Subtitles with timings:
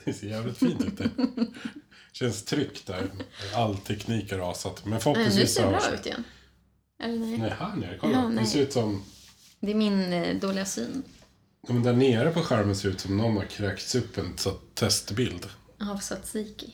[0.05, 0.97] Det ser jävligt fint ut.
[0.97, 1.07] Det
[2.13, 3.09] känns tryggt där.
[3.55, 4.85] All teknik har rasat.
[4.85, 5.97] Men Nu förhoppningsvis ser det hörs bra det.
[5.99, 6.23] ut igen.
[7.03, 7.37] Eller nej?
[7.37, 7.97] Nej, här nere.
[8.01, 8.13] Kolla.
[8.13, 9.03] Ja, det ser ut som...
[9.59, 11.03] Det är min eh, dåliga syn.
[11.67, 14.37] Ja, men där nere på skärmen ser det ut som någon har kräkts upp en
[14.37, 15.47] så testbild.
[15.91, 16.73] Av tzatziki.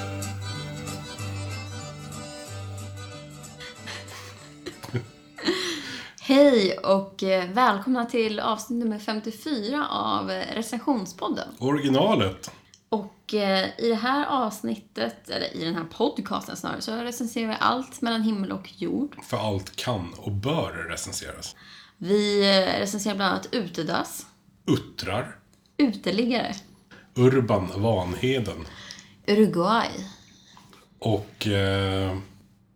[6.23, 11.47] Hej och eh, välkomna till avsnitt nummer 54 av eh, recensionspodden.
[11.59, 12.51] Originalet.
[12.89, 17.55] Och eh, i det här avsnittet, eller i den här podcasten snarare, så recenserar vi
[17.59, 19.15] allt mellan himmel och jord.
[19.23, 21.55] För allt kan och bör recenseras.
[21.97, 22.41] Vi
[22.79, 24.25] recenserar bland annat utedass,
[24.65, 25.35] Uttrar.
[25.77, 26.55] uteliggare,
[27.15, 28.65] Urban Vanheden.
[29.27, 29.89] Uruguay,
[30.99, 32.17] Och eh,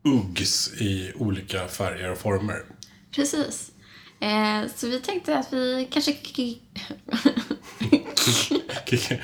[0.04, 2.64] Uggs i olika färger och former.
[3.16, 3.72] Precis.
[4.20, 6.14] Eh, så vi tänkte att vi kanske...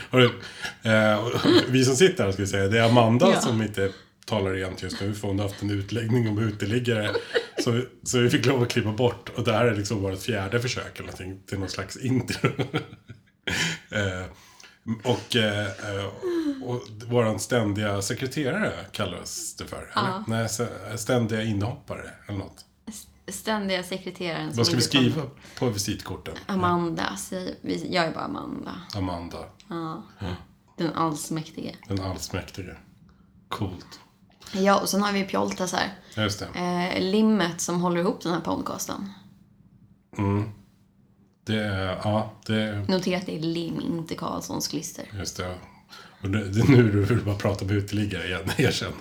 [0.10, 0.26] Hörru,
[0.84, 1.28] eh,
[1.70, 3.42] vi som sitter här ska vi säga, det är Amanda Ja.
[3.42, 3.92] som inte
[4.26, 7.12] talar rent just nu för hon har haft en utläggning om uteliggare.
[7.64, 9.30] Så, så vi fick lov att klippa bort.
[9.36, 12.50] Och det här är liksom vårt fjärde försök eller någonting till någon slags intro.
[13.90, 14.26] eh,
[15.04, 15.68] och eh,
[16.64, 19.92] och vår ständiga sekreterare kallas det för.
[19.96, 20.02] Ja.
[20.02, 20.24] Eller?
[20.38, 22.66] Nej, s- ständiga inhoppare eller något.
[23.32, 25.22] Ständiga sekreteraren Vad ska vi skriva
[25.60, 26.34] på visitkorten?
[26.48, 27.18] Amanda.
[27.90, 28.72] Jag är bara Amanda.
[28.96, 29.38] Amanda,
[29.70, 30.04] Ja.
[30.78, 31.76] Den allsmäktige.
[31.88, 32.76] den allsmäktige.
[33.50, 34.00] Coolt.
[34.54, 35.90] Ja, och sen har vi Pjoltas här.
[36.24, 36.60] Just det.
[36.60, 39.10] Eh, limmet som håller ihop den här podcasten.
[41.46, 45.06] Det är, ja, det är, Notera att det är lim, inte Karlssons klister.
[45.20, 45.56] just det.
[46.22, 48.94] Och det, det är nu du vill bara prata om uteliggare igen, erkänn.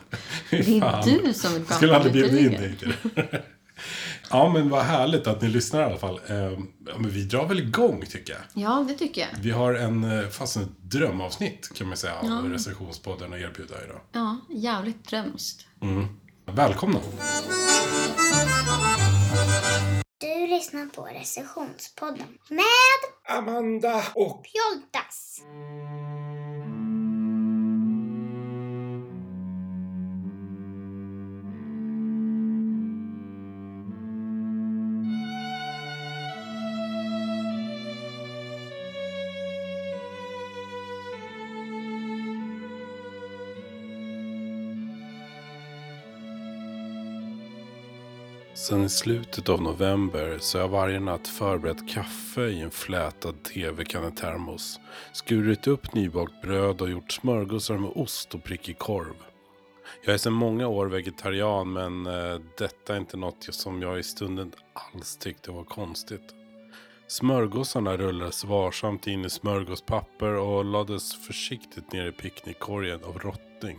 [0.51, 2.67] Det är du som vill prata Skulle om aldrig bjuda in uteliggare.
[2.69, 3.43] dig till det.
[4.31, 6.21] Ja, men vad härligt att ni lyssnar i alla fall.
[6.29, 6.37] Eh,
[6.87, 8.43] Ja, men vi drar väl igång, tycker jag.
[8.65, 9.29] Ja, det tycker jag.
[9.41, 14.01] Vi har en, eh, fast ett drömavsnitt, kan man säga, av recensionspodden att erbjuda idag.
[14.13, 15.67] Ja, jävligt drömskt.
[16.47, 16.99] Välkomna!
[20.21, 25.41] Du lyssnar på recensionspodden med Amanda och Pjoltas.
[48.61, 53.43] Sen i slutet av november så har jag varje natt förberett kaffe i en flätad
[53.43, 54.81] tv-kannetermos,
[55.13, 59.15] skurit upp nybakt bröd och gjort smörgåsar med ost och prickig korv.
[60.05, 64.03] Jag är sedan många år vegetarian men eh, detta är inte något som jag i
[64.03, 66.35] stunden alls tyckte var konstigt.
[67.07, 73.79] Smörgåsarna rullades varsamt in i smörgåspapper och lades försiktigt ner i picknickkorgen av rotting.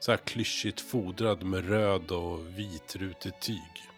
[0.00, 3.91] Så här klyschigt fodrad med röd och vitrutigt tyg.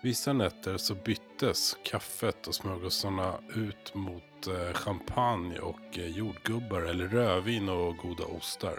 [0.00, 7.08] Vissa nätter så byttes kaffet och smörgåsarna ut mot eh, champagne och eh, jordgubbar eller
[7.08, 8.78] rödvin och goda ostar.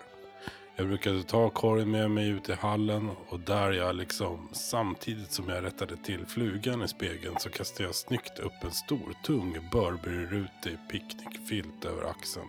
[0.75, 5.50] Jag brukade ta korgen med mig ut i hallen och där jag liksom samtidigt som
[5.50, 10.77] jag rättade till flugan i spegeln så kastade jag snyggt upp en stor tung Burberry-rutig
[10.91, 12.47] picknickfilt över axeln.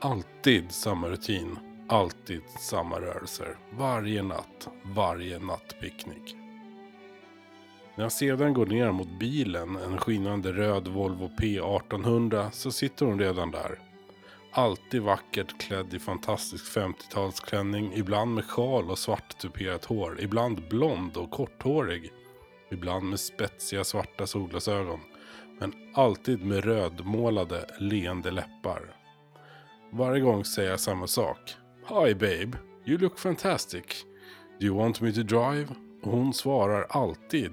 [0.00, 1.58] Alltid samma rutin.
[1.88, 3.58] Alltid samma rörelser.
[3.72, 4.68] Varje natt.
[4.82, 6.39] Varje nattpicknick.
[8.00, 13.18] När jag sedan går ner mot bilen, en skinande röd Volvo P1800, så sitter hon
[13.18, 13.78] redan där.
[14.52, 21.16] Alltid vackert klädd i fantastisk 50-talsklänning, ibland med sjal och svart tuperat hår, ibland blond
[21.16, 22.12] och korthårig,
[22.70, 25.00] ibland med spetsiga svarta solglasögon,
[25.58, 28.94] men alltid med rödmålade, leende läppar.
[29.90, 31.54] Varje gång säger jag samma sak.
[31.88, 34.04] Hi babe, you look fantastic.
[34.60, 35.66] Do you want me to drive?
[36.02, 37.52] Och hon svarar alltid.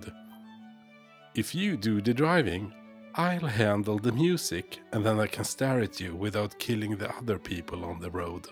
[1.38, 2.72] If you do the driving,
[3.14, 7.38] I'll handle the music and then I can stare at you without killing the other
[7.38, 8.48] people on the road.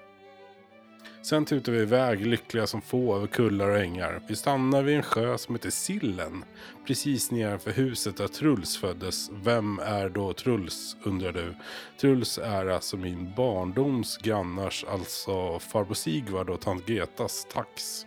[1.22, 4.22] Sen tutar vi iväg lyckliga som få över kullar och ängar.
[4.28, 6.44] Vi stannar vid en sjö som heter Sillen.
[6.88, 9.30] Precis nedanför huset där Truls föddes.
[9.34, 11.54] Vem är då Truls undrar du?
[12.02, 18.06] Truls är alltså min barndoms grannars, alltså farbror Sigvard och tant Gretas tax.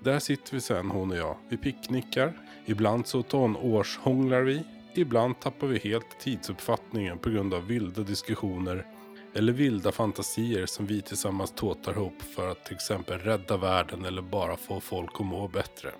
[0.00, 1.36] Där sitter vi sen hon och jag.
[1.48, 2.32] Vi picknickar.
[2.66, 4.64] Ibland så tonårshånglar vi.
[4.94, 8.86] Ibland tappar vi helt tidsuppfattningen på grund av vilda diskussioner
[9.34, 14.22] eller vilda fantasier som vi tillsammans tåtar ihop för att till exempel rädda världen eller
[14.22, 15.90] bara få folk att må bättre.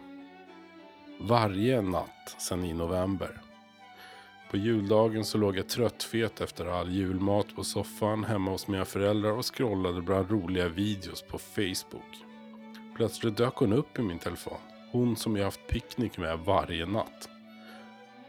[1.20, 3.40] Varje natt sedan i november.
[4.50, 9.32] På juldagen så låg jag tröttfet efter all julmat på soffan hemma hos mina föräldrar
[9.32, 12.24] och scrollade bland roliga videos på Facebook.
[12.96, 14.71] Plötsligt dök hon upp i min telefon.
[14.92, 17.28] Hon som jag haft picknick med varje natt.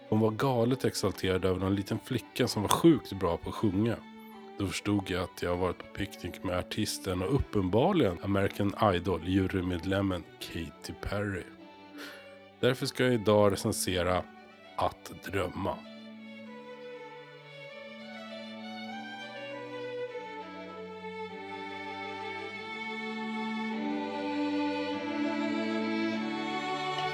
[0.09, 3.95] Hon var galet exalterad över en liten flicka som var sjukt bra på att sjunga.
[4.59, 10.93] Då förstod jag att jag varit på picknick med artisten och uppenbarligen American Idol-jurymedlemmen Katy
[11.01, 11.43] Perry.
[12.59, 14.23] Därför ska jag idag recensera
[14.75, 15.77] Att drömma.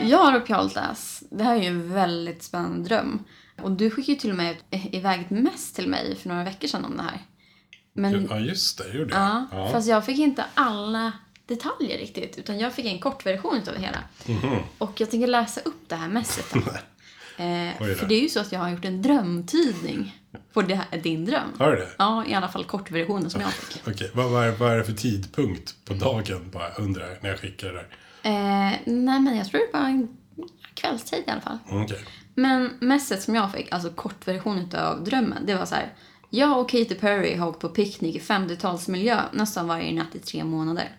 [0.07, 3.23] Ja då Pjoltas, det här är ju en väldigt spännande dröm.
[3.61, 6.67] Och du skickade ju till och med iväg ett mess till mig för några veckor
[6.67, 7.21] sedan om det här.
[7.93, 9.45] Men, Ja just det, gjorde jag.
[9.51, 11.11] ja, fast jag fick inte alla
[11.45, 14.03] detaljer riktigt, utan jag fick en kortversion av det hela.
[14.25, 14.59] Mhm.
[14.77, 16.55] Och jag tänker läsa upp det här messet.
[16.55, 20.15] eh, för det är ju så att jag har gjort en drömtydning
[20.53, 21.49] på här, din dröm.
[21.57, 21.89] Har du det?
[21.97, 23.81] Ja, i alla fall kortversionen som jag fick.
[23.87, 27.39] Okej, vad, vad, är, vad är det för tidpunkt på dagen bara undrar när jag
[27.39, 27.87] skickar det där?
[28.23, 30.17] Eh, nej, men jag tror det var en
[30.73, 31.57] kvällstid i alla fall.
[31.69, 32.05] Okej.
[32.35, 35.93] Men messet som jag fick, alltså kortversionen av drömmen, det var så här.
[36.29, 40.43] Jag och Katy Perry har åkt på picknick i 50-talsmiljö nästan varje natt i tre
[40.43, 40.95] månader.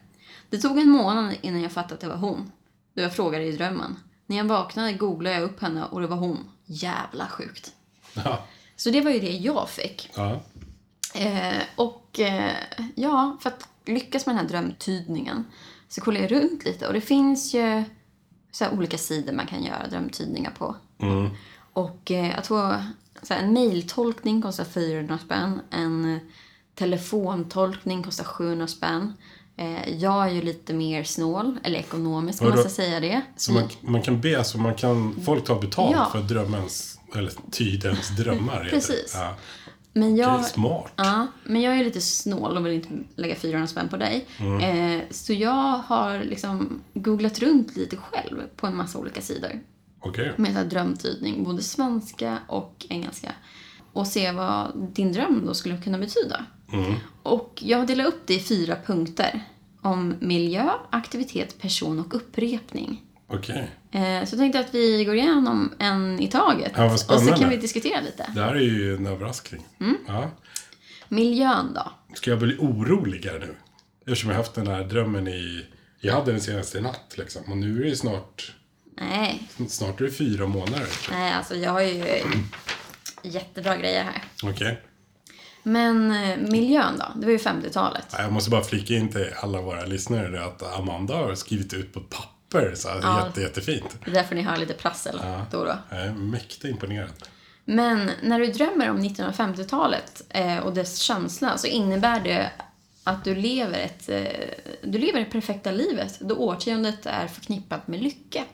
[0.50, 2.52] Det tog en månad innan jag fattade att det var hon.
[2.94, 3.96] Då jag frågade i drömmen.
[4.26, 6.50] När jag vaknade googlade jag upp henne och det var hon.
[6.64, 7.72] Jävla sjukt.
[8.14, 8.46] Ja.
[8.76, 10.11] Så det var ju det jag fick.
[10.14, 10.40] ja.
[11.14, 12.56] Eh, och eh,
[12.94, 15.44] ja, för att lyckas med den här drömtydningen
[15.90, 17.84] så kollar jag runt lite och det finns ju
[18.52, 20.76] så olika sidor man kan göra drömtydningar på.
[21.72, 22.75] Och eh, jag tror
[23.22, 26.20] så en mailtolkning kostar 400 spänn, en
[26.75, 29.12] telefontolkning kostar 700 spänn.
[29.56, 33.22] Eh, jag är ju lite mer snål, eller ekonomisk om man ska säga det.
[33.36, 36.08] Så man, man kan be, alltså man kan, folk tar betalt Ja.
[36.12, 38.66] för drömmens, eller tydens drömmar.
[38.70, 39.12] Precis.
[39.14, 39.34] Ja.
[39.92, 40.92] Men Det är jag, smart.
[40.96, 44.26] Ja, men jag är lite snål och vill inte lägga 400 spänn på dig.
[44.38, 44.60] Mm.
[44.60, 49.60] Eh, så jag har liksom googlat runt lite själv på en massa olika sidor.
[50.00, 50.32] Okej.
[50.37, 53.32] Med så drömtydning, både svenska och engelska.
[53.92, 56.44] Och se vad din dröm då skulle kunna betyda.
[56.72, 56.94] Mm.
[57.22, 59.44] Och jag delar upp det i fyra punkter.
[59.82, 63.02] Om miljö, aktivitet, person och upprepning.
[63.31, 63.71] Okej.
[63.93, 66.73] Eh, så jag tänkte att vi går igenom en i taget.
[66.77, 67.38] Ja, vad och så spännande.
[67.38, 68.27] kan vi diskutera lite.
[68.35, 69.67] Det här är ju en överraskning.
[69.81, 69.97] Mm.
[70.06, 70.31] Ja.
[71.09, 71.93] Miljön då?
[72.15, 73.56] Ska jag bli oroligare nu?
[74.06, 75.67] Eftersom jag haft den här drömmen i...
[76.00, 77.43] Jag hade den senaste i natt liksom.
[77.50, 78.55] Och nu är det snart...
[78.97, 80.87] Nej, Snart är det fyra månader.
[81.11, 82.05] Nej, alltså jag har ju
[83.23, 84.23] jättebra grejer här.
[84.43, 84.81] Okej.
[85.62, 87.21] Men eh, miljön då?
[87.21, 88.06] Det var ju 50-talet.
[88.12, 91.93] Ja, Jag måste bara flika in till alla våra lyssnare att Amanda har skrivit ut
[91.93, 92.11] på ett
[92.50, 92.75] papper.
[92.75, 93.26] Så här, Ja.
[93.26, 93.97] jätte, jättefint.
[94.05, 95.20] Det är därför ni hör lite prassel
[95.50, 95.76] då och då.
[95.91, 97.11] Jag är mäkta imponerad.
[97.64, 102.51] Men när du drömmer om 1950-talet eh, och dess känsla så innebär det
[103.05, 104.22] att du lever ett, eh,
[104.82, 108.44] du lever det perfekta livet då årtiondet är förknippat med lycka.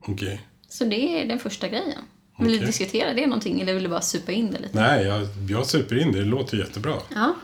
[0.00, 0.40] Okej.
[0.68, 1.98] Så det är den första grejen.
[2.38, 2.66] Vill du Okej.
[2.66, 4.80] diskutera det någonting eller vill du bara supa in det lite?
[4.80, 6.18] Nej, jag, jag super in det.
[6.18, 6.94] Det låter jättebra.
[7.14, 7.34] Ja.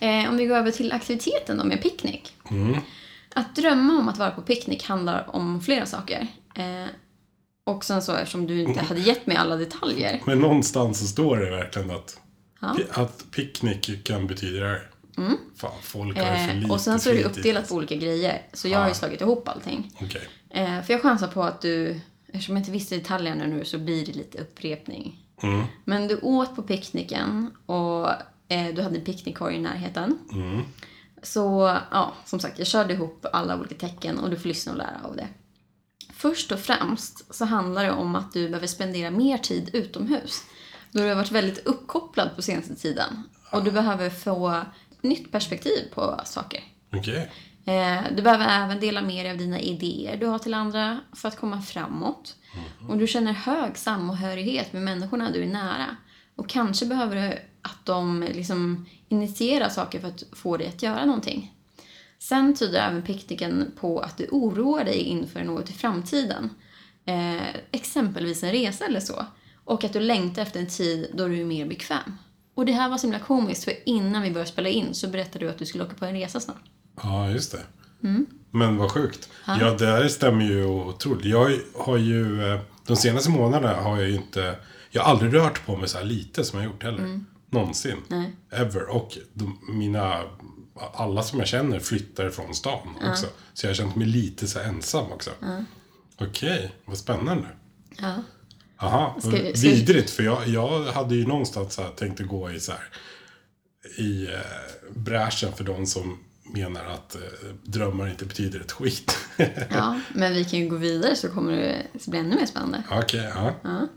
[0.00, 2.32] Eh, om vi går över till aktiviteten då med picknick.
[3.34, 6.26] Att drömma om att vara på picknick handlar om flera saker.
[6.54, 6.86] Eh,
[7.66, 10.22] och sen så eftersom du inte hade gett mig alla detaljer.
[10.26, 12.20] Men någonstans så står det verkligen att,
[12.60, 12.76] Ja.
[12.90, 14.90] att picknick kan betyda det här.
[15.56, 17.94] Fan, folk har ju för Eh, lite och sen så är det uppdelat på olika
[17.96, 18.42] grejer.
[18.52, 19.92] Så jag har ju slagit ihop allting.
[20.02, 20.28] Okej.
[20.50, 24.06] Eh, för jag chansar på att du, eftersom jag inte visste detaljerna nu så blir
[24.06, 25.20] det lite upprepning.
[25.42, 25.64] Mm.
[25.84, 28.08] Men du åt på picknicken och
[28.48, 30.18] eh, du hade en picknickkorg i närheten.
[30.32, 30.62] Mm.
[31.24, 34.78] Så ja, som sagt, jag körde ihop alla olika tecken och du får lyssna och
[34.78, 35.28] lära av det.
[36.12, 40.42] Först och främst så handlar det om att du behöver spendera mer tid utomhus.
[40.92, 43.22] Då du har varit väldigt uppkopplad på senaste tiden.
[43.52, 44.62] Och du behöver få
[45.00, 46.60] nytt perspektiv på saker.
[46.92, 47.30] Okej.
[47.66, 51.28] Eh, Du behöver även dela med dig av dina idéer du har till andra för
[51.28, 52.36] att komma framåt.
[52.88, 55.96] Och du känner hög samhörighet med människorna du är nära.
[56.36, 61.04] Och kanske behöver du att de liksom initierar saker för att få dig att göra
[61.04, 61.54] någonting.
[62.18, 66.50] Sen tyder även pikniken på att du oroar dig inför något i framtiden.
[67.06, 69.26] Eh, exempelvis en resa eller så.
[69.64, 72.18] Och att du längtar efter en tid då du är mer bekväm.
[72.54, 75.44] Och det här var så himla komiskt för innan vi började spela in så berättade
[75.44, 76.62] du att du skulle åka på en resa snart.
[77.02, 77.60] Ja, just det.
[78.50, 79.28] Men vad sjukt.
[79.46, 81.24] Ja, det här stämmer ju otroligt.
[81.24, 84.56] Jag har ju, eh, de senaste månaderna har jag ju inte,
[84.90, 87.20] jag har aldrig rört på mig så här lite som jag gjort heller.
[87.54, 87.96] Någonsin.
[88.08, 88.32] Nej.
[88.50, 88.82] Ever.
[88.90, 90.22] Och de, mina,
[90.94, 93.26] alla som jag känner flyttar från stan också.
[93.54, 95.30] Så jag har känt mig lite så ensam också.
[96.18, 97.46] Okej, vad spännande.
[98.00, 98.14] Ja.
[98.78, 100.10] Aha, Ska vi- ska vi- vidrigt.
[100.10, 102.88] För jag, jag hade ju någonstans så här, tänkt att gå i så här,
[103.98, 104.40] i eh,
[104.96, 106.18] bräschen för de som
[106.54, 107.20] menar att eh,
[107.62, 109.18] drömmar inte betyder ett skit.
[109.70, 112.82] ja, men vi kan ju gå vidare så kommer det bli ännu mer spännande.
[112.90, 113.54] Okej, ja.
[113.62, 113.88] Ja.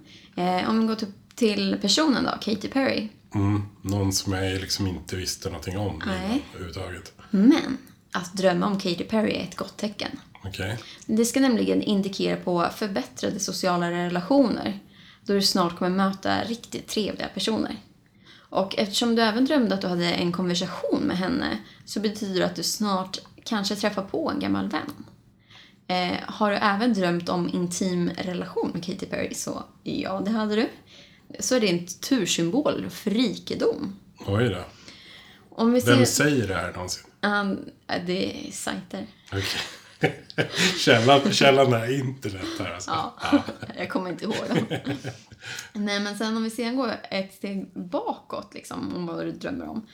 [0.44, 3.10] Eh, om vi går till, till personen då, Katy Perry.
[3.36, 6.46] Mm, någon som jag liksom inte visste någonting om Nej.
[6.54, 7.14] överhuvudtaget.
[7.30, 7.78] Men
[8.12, 10.20] att drömma om Katy Perry är ett gott tecken.
[10.46, 10.78] Okej.
[11.06, 14.80] Det ska nämligen indikera på förbättrade sociala relationer
[15.26, 17.76] då du snart kommer möta riktigt trevliga personer.
[18.50, 22.46] Och eftersom du även drömde att du hade en konversation med henne så betyder det
[22.46, 25.06] att du snart kanske träffar på en gammal vän.
[25.88, 30.56] Eh, har du även drömt om intim relation med Katy Perry så ja, det hade
[30.56, 30.70] du.
[31.40, 34.00] Så är det en tursymbol för rikedom.
[34.26, 34.64] Oj då.
[35.50, 35.96] Om vi ser...
[35.96, 37.04] Vem säger det här någonsin?
[37.22, 37.70] Um,
[38.06, 39.06] det är sajter.
[39.28, 39.62] Okej.
[40.78, 42.92] källan, källan är internet här alltså.
[42.92, 43.44] Ja,
[43.78, 44.66] jag kommer inte ihåg dem.
[45.74, 49.70] Nej, men sen om vi sen går ett steg bakåt, liksom, om vad du drömmer
[49.70, 49.88] om.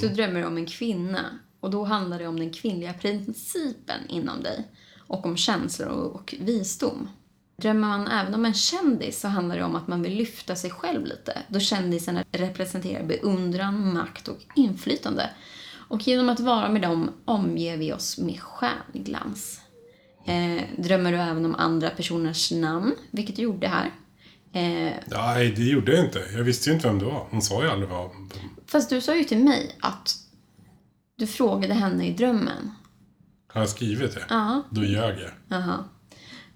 [0.00, 1.38] Så drömmer du om en kvinna.
[1.60, 4.68] Och då handlar det om den kvinnliga principen inom dig.
[4.98, 7.08] Och om känslor och, och visdom.
[7.60, 10.70] Drömmer man även om en kändis så handlar det om att man vill lyfta sig
[10.70, 11.38] själv lite.
[11.48, 15.30] Då kändisarna representerar beundran, makt och inflytande.
[15.88, 19.60] Och genom att vara med dem omger vi oss med stjärnglans.
[20.26, 23.90] Eh, drömmer du även om andra personers namn, vilket du gjorde här.
[24.52, 26.18] Eh, Nej, det gjorde jag inte.
[26.36, 27.26] Jag visste ju inte vem det var.
[27.30, 28.10] Hon sa ju aldrig vad...
[28.66, 30.16] fast du sa ju till mig att
[31.16, 32.72] du frågade henne i drömmen.
[33.52, 34.24] Har jag skrivit det?
[34.28, 34.62] Ja.
[34.70, 35.30] Då ljög jag.
[35.48, 35.84] Jaha.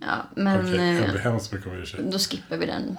[0.07, 2.03] Ja, men Okej, jag eh, ber hemskt mycket om ursäkt.
[2.13, 2.97] då skippar vi den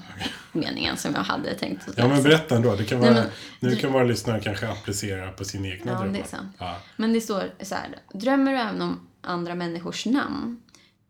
[0.52, 2.76] meningen som jag hade tänkt att Ja, men berätta ändå.
[2.76, 3.24] Det kan Nej, vara,
[3.60, 6.14] men- nu kan våra lyssnare kanske applicera på sina egna Ja, drömmar.
[6.14, 6.56] det är sant.
[6.58, 6.78] Ja.
[6.98, 7.96] Men det står så här.
[8.14, 10.62] Drömmer du även om andra människors namn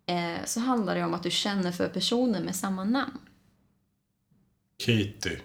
[0.06, 3.18] eh, så handlar det om att du känner för personer med samma namn.
[4.86, 5.40] Katie.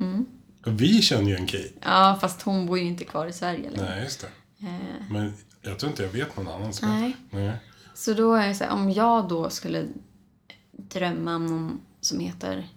[0.00, 0.26] Mm.
[0.66, 1.68] Och vi känner ju en Kate.
[1.82, 3.90] Ja, fast hon bor ju inte kvar i Sverige längre.
[3.90, 4.66] Nej, just det.
[4.66, 7.16] Eh, Men jag tror inte jag vet någon annan som Nej.
[7.30, 7.52] Nej.
[7.98, 9.86] Så då är det så här, om jag då skulle
[10.72, 12.68] drömma om någon som heter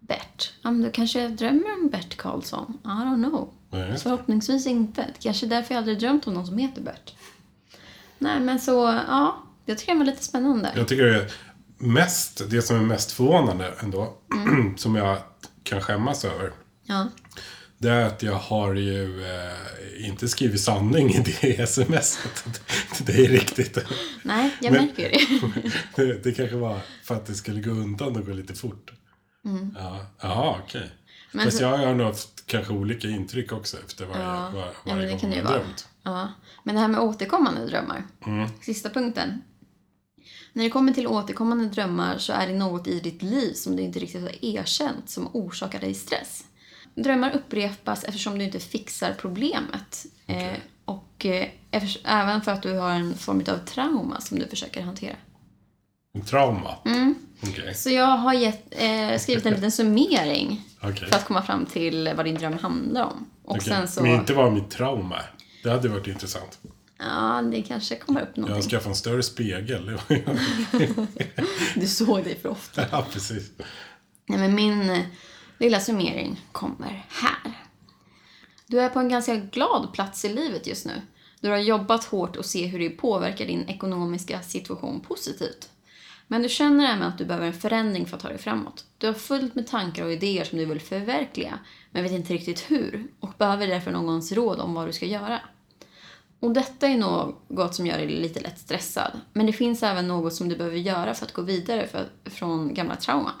[0.00, 0.52] Bert.
[0.62, 2.78] Ja, men då kanske jag drömmer om Bert Karlsson.
[2.84, 3.50] I don't know.
[3.70, 3.98] Nej.
[3.98, 5.02] Förhoppningsvis inte.
[5.02, 7.14] Det kanske är därför jag aldrig drömt om någon som heter Bert.
[8.18, 9.42] Nej, men så, ja.
[9.64, 10.72] Jag tycker det var lite spännande.
[10.76, 11.32] Jag tycker det är
[11.78, 14.76] mest, det som är mest förvånande ändå, Mm.
[14.78, 15.18] som jag
[15.62, 16.52] kan skämmas över,
[16.84, 17.06] Ja.
[17.78, 22.60] Det är att jag har ju eh, inte skrivit sanning i det smset.
[23.06, 23.78] Det är riktigt.
[24.22, 25.72] Nej, jag Men- märker det.
[26.04, 28.92] Det, det kanske var för att det skulle gå undan och gå lite fort.
[29.78, 30.80] Ja, jaha, okej.
[30.80, 30.92] Mm.
[31.32, 34.60] Men Fast så- jag har nog haft kanske olika intryck också efter varje, Ja, var,
[34.60, 35.88] ja, varje det gång jag ju har drömt.
[36.02, 36.28] Ja.
[36.62, 38.04] Men det här med återkommande drömmar.
[38.62, 39.42] Sista punkten.
[40.52, 43.82] När det kommer till återkommande drömmar så är det något i ditt liv som du
[43.82, 46.44] inte riktigt har erkänt som orsakar dig stress.
[46.96, 50.06] Drömmar upprepas eftersom du inte fixar problemet.
[50.26, 50.52] Eh,
[50.84, 54.82] och eh, eftersom, även för att du har en form av trauma som du försöker
[54.82, 55.16] hantera.
[56.14, 56.74] En trauma?
[56.84, 57.14] Mm.
[57.42, 57.74] Okej.
[57.74, 61.08] Så jag har gett, eh, skrivit en liten summering Okej.
[61.08, 63.26] för att komma fram till vad din dröm handlar om.
[63.44, 64.02] Och sen så...
[64.02, 65.30] Men inte vad mitt trauma är.
[65.62, 66.58] Det hade varit intressant.
[66.98, 68.70] Ja, det kanske kommer upp Jag någonting.
[68.70, 69.98] skaffat en större spegel.
[71.74, 72.84] Du såg dig för ofta.
[72.90, 73.50] ja, precis.
[74.26, 75.02] Nej, men min
[75.58, 77.52] lilla summering kommer här.
[78.66, 81.02] Du är på en ganska glad plats i livet just nu.
[81.40, 85.68] Du har jobbat hårt och ser hur det påverkar din ekonomiska situation positivt.
[86.26, 88.84] Men du känner även att du behöver en förändring för att ta dig framåt.
[88.98, 91.58] Du har fullt med tankar och idéer som du vill förverkliga,
[91.90, 95.40] men vet inte riktigt hur och behöver därför någons råd om vad du ska göra.
[96.40, 99.20] Och detta är något som gör dig lite lätt stressad.
[99.32, 102.74] Men det finns även något som du behöver göra för att gå vidare för, från
[102.74, 103.32] gamla trauman.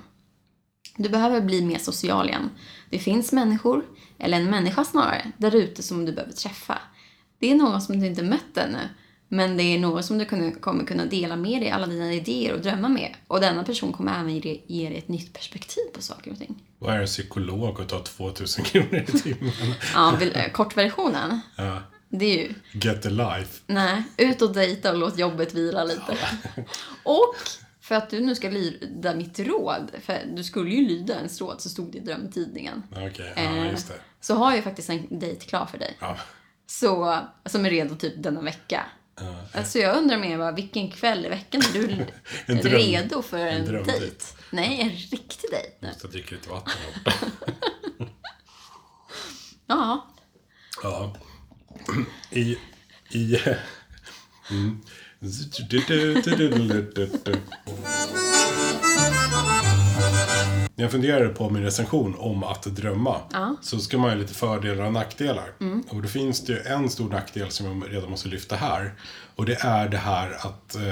[0.96, 2.50] Du behöver bli mer social igen.
[2.90, 3.84] Det finns människor,
[4.18, 6.78] eller en människa snarare, där ute som du behöver träffa.
[7.38, 8.78] Det är någon som du inte mött ännu,
[9.28, 10.24] men det är någon som du
[10.60, 13.14] kommer kunna dela med dig alla dina idéer och drömmar med.
[13.26, 16.62] Och denna person kommer även ge ge dig ett nytt perspektiv på saker och ting.
[16.78, 19.52] Vad är en psykolog och tar 2000 kronor i timmen?
[19.94, 21.40] Ja, eh, kortversionen.
[21.56, 21.82] Ja.
[22.08, 23.60] Det är ju, Get a life.
[23.66, 26.16] nej, ut och dejta och låt jobbet vila lite.
[27.02, 27.34] Och
[27.86, 31.60] för att du nu ska lyda mitt råd, för du skulle ju lyda ens råd,
[31.60, 32.82] så stod det i drömtidningen.
[32.90, 33.94] Okej, ja Eh, just det.
[34.20, 35.96] Så har jag ju faktiskt en dejt klar för dig.
[36.00, 36.16] Ja.
[36.66, 38.86] Så, som är redo typ denna vecka.
[39.64, 43.64] Så jag undrar mer bara, vilken kväll i veckan är du redo för en, en
[43.64, 44.00] drömdejt.
[44.00, 44.24] dejt?
[44.50, 45.88] Nej, en riktig dejt nu.
[46.02, 46.72] Jag dricker lite vatten.
[49.66, 50.06] Ja,
[50.82, 51.16] Ja.
[52.30, 52.58] I...
[53.10, 53.38] I...
[54.50, 54.80] Mm.
[60.74, 63.56] När jag funderade på min recension om att drömma Ja.
[63.62, 65.52] så ska man ha lite fördelar och nackdelar.
[65.88, 68.94] Och då finns det ju en stor nackdel som jag redan måste lyfta här.
[69.36, 70.82] Och det är det här att eh,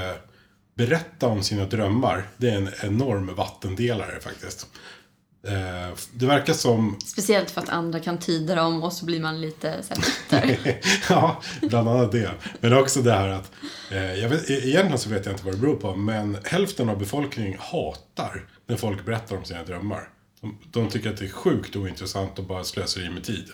[0.75, 2.27] berätta om sina drömmar.
[2.37, 4.67] Det är en enorm vattendelare faktiskt.
[5.47, 9.41] Eh, det verkar som speciellt för att andra kan tyda dem och så blir man
[9.41, 10.59] lite så bitter.
[11.09, 12.31] ja, bland annat det.
[12.61, 13.51] Men också det här att,
[13.91, 16.99] eh, jag vet, egentligen så vet jag inte vad det beror på, men hälften av
[16.99, 20.09] befolkningen hatar när folk berättar om sina drömmar.
[20.41, 23.53] De, de tycker att det är sjukt ointressant och bara slösar i med tid.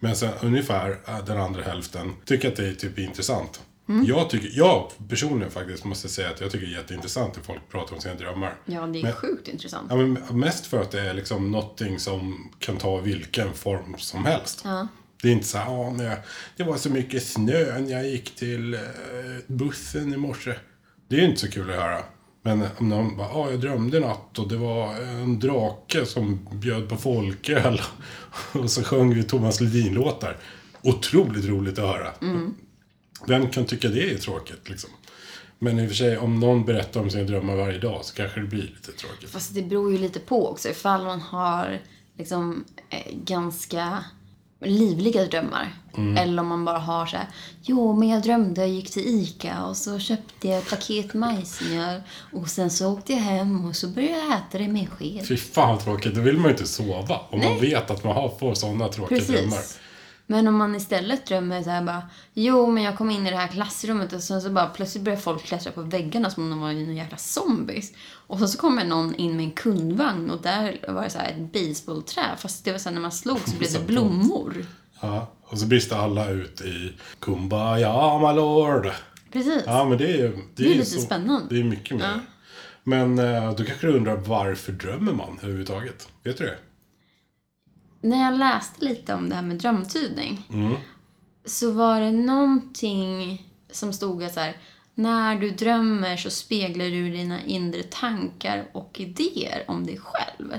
[0.00, 3.60] Men sen ungefär eh, den andra hälften tycker att det är typ intressant.
[4.06, 7.60] Jag, tycker, jag personligen faktiskt måste säga att jag tycker det är jätteintressant när folk
[7.70, 8.54] pratar om sina drömmar.
[8.64, 9.86] Ja, det är Men- sjukt intressant.
[9.90, 14.24] Ja, men mest för att det är liksom någonting som kan ta vilken form som
[14.24, 14.60] helst.
[14.64, 14.88] Ja.
[15.22, 16.18] Det är inte så här, "Ja, när jag,
[16.56, 18.80] det var så mycket snö när jag gick till eh,
[19.46, 20.54] bussen i morse.
[21.08, 21.98] Det är inte så kul att höra.
[22.42, 26.88] Men om någon bara, ja, jag drömde natt och det var en drake som bjöd
[26.88, 27.80] på folköl.
[28.52, 30.36] Och så sjöng vi Thomas Ledin-låtar.
[30.82, 32.12] Otroligt roligt att höra.
[33.26, 34.90] Vem kan tycka det är tråkigt liksom?
[35.58, 38.40] Men i och för sig, om någon berättar om sina drömmar varje dag så kanske
[38.40, 39.30] det blir lite tråkigt.
[39.30, 40.68] Fast det beror ju lite på också.
[40.68, 41.80] Ifall man har
[42.18, 44.04] liksom eh, ganska
[44.64, 45.72] livliga drömmar.
[46.18, 47.26] Eller om man bara har så här,
[47.62, 52.00] jo men jag drömde, jag gick till ICA och så köpte jag ett paket majsmjöl
[52.32, 55.26] och sen så åkte jag hem och så började jag äta det med sked.
[55.28, 57.20] Fy fan vad tråkigt, då vill man ju inte sova.
[57.30, 59.58] Om man vet att man har, får sådana tråkiga drömmar.
[60.32, 62.02] Men om man istället drömmer så här bara,
[62.34, 65.18] jo men jag kom in i det här klassrummet och sen så bara plötsligt börjar
[65.18, 67.92] folk klättra på väggarna som om de var en jäkla zombies.
[68.26, 71.30] Och sen så kommer någon in med en kundvagn och där var det så här
[71.30, 74.66] ett baseballträ fast det var så här, när man slog så blev det blommor.
[75.00, 78.90] Ja, och så brister alla ut i Kumbaya my lord.
[79.32, 79.62] Precis.
[79.66, 80.38] Ja, men det är ju...
[80.54, 81.54] Det är lite så, spännande.
[81.54, 82.20] Det är mycket mer.
[82.84, 86.08] Men eh, då kanske du undrar varför drömmer man överhuvudtaget?
[86.22, 86.58] Vet du det?
[88.02, 90.46] När jag läste lite om det här med drömtydning
[91.44, 94.56] så var det någonting som stod att så här,
[94.94, 100.58] när du drömmer så speglar du dina inre tankar och idéer om dig själv.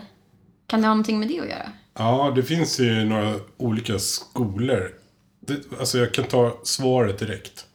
[0.68, 1.72] Kan det ha någonting med det att göra?
[1.94, 4.92] Ja, det finns ju några olika skolor.
[5.40, 7.66] Det, alltså jag kan ta svaret direkt.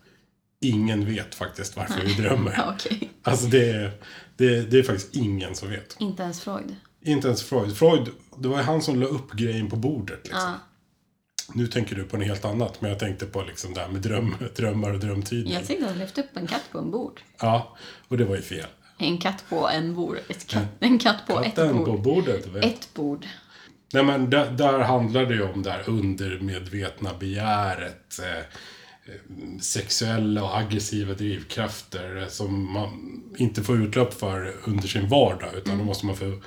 [0.61, 2.65] Ingen vet faktiskt varför vi drömmer.
[2.75, 3.11] Okej.
[3.23, 3.93] Alltså det är,
[4.37, 5.97] det, det är faktiskt ingen som vet.
[6.01, 6.77] Inte ens Freud.
[7.03, 7.77] Inte ens Freud.
[7.77, 8.09] Freud,
[8.41, 10.21] det var ju han som la upp grejen på bordet.
[10.25, 10.55] Liksom.
[11.55, 14.03] Nu tänker du på något helt annat, men jag tänkte på liksom det här med
[14.03, 15.53] dröm, drömmar och drömtidning.
[15.55, 17.21] Jag tänkte att han lyfte upp en katt på en bord.
[17.41, 17.77] Ja,
[18.09, 18.67] och det var ju fel.
[18.99, 20.17] En katt på en bord.
[20.29, 21.87] Ett katt, en katt på Katten ett bord.
[21.87, 22.47] på bordet.
[22.47, 22.65] Vet.
[22.65, 23.27] Ett bord.
[23.93, 28.19] Nej, men där, där handlar det ju om det här undermedvetna begäret.
[28.19, 35.51] Eh, eh, sexuella och aggressiva drivkrafter som man inte får utlopp för under sin vardag.
[35.57, 36.41] Utan då måste man få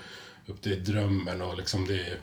[0.52, 2.18] upp det i drömmen och liksom det är...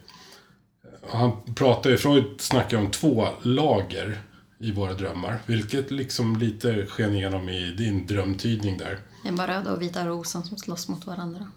[1.11, 4.19] Han pratar ju, Freud snackar om två lager
[4.59, 5.39] i våra drömmar.
[5.47, 8.99] Vilket liksom lite sken igenom i din drömtydning där.
[9.23, 11.51] Det är bara röda och vita rosen som slåss mot varandra.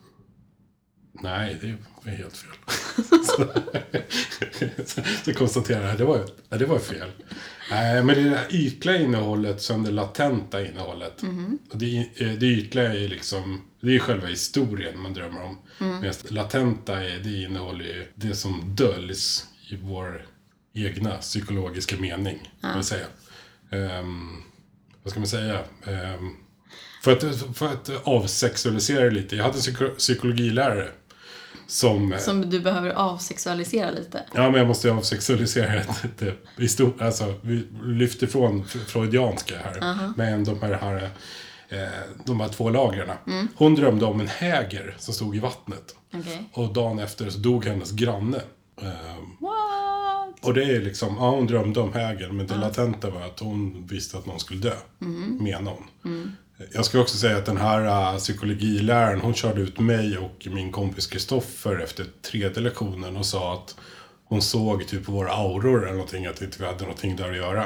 [1.23, 1.67] Nej, det
[2.12, 2.51] är helt fel.
[3.25, 3.47] så,
[5.25, 7.12] så, konstaterar jag, det var, ja, det var fel.
[7.71, 11.23] Nej, men det där ytliga innehållet som det latenta innehållet.
[11.71, 15.57] Och det, eh, det ytliga är liksom, det är själva historien man drömmer om.
[15.79, 20.25] Medan det latenta är, det innehåller ju det som döljs i vår
[20.73, 22.51] egna psykologiska mening.
[22.62, 22.73] Ja.
[22.75, 23.05] Vill säga.
[23.71, 24.43] Ehm,
[25.03, 25.60] vad ska man säga?
[25.86, 26.36] Ehm,
[27.03, 27.23] för att,
[27.57, 29.36] för att avsexualisera det lite.
[29.36, 30.89] Jag hade en psyko- psykologilärare
[31.71, 32.15] som...
[32.19, 34.23] Som du behöver avsexualisera lite.
[34.34, 35.81] Ja, men jag måste ju avsexualisera
[36.57, 36.67] det.
[36.67, 40.13] stor, alltså, vi lyfter från freudianska här.
[40.15, 41.10] Men de här, här,
[41.69, 41.79] eh,
[42.25, 43.10] de här två lagren.
[43.55, 45.95] Hon drömde om en häger som stod i vattnet.
[46.13, 46.49] Okej.
[46.53, 48.41] Och dagen efter så dog hennes granne.
[48.81, 48.88] Ehm,
[49.39, 49.90] What?
[50.41, 53.88] Och det är liksom, ja hon drömde om hägern men det latenta var att hon
[53.88, 54.75] visste att någon skulle dö.
[55.39, 56.36] Menar hon.
[56.73, 60.71] Jag ska också säga att den här uh, psykologiläraren, hon körde ut mig och min
[60.71, 63.75] kompis Kristoffer efter tredje lektionen och sa att
[64.23, 67.38] hon såg typ på våra auror eller någonting att inte vi hade någonting där att
[67.38, 67.65] göra.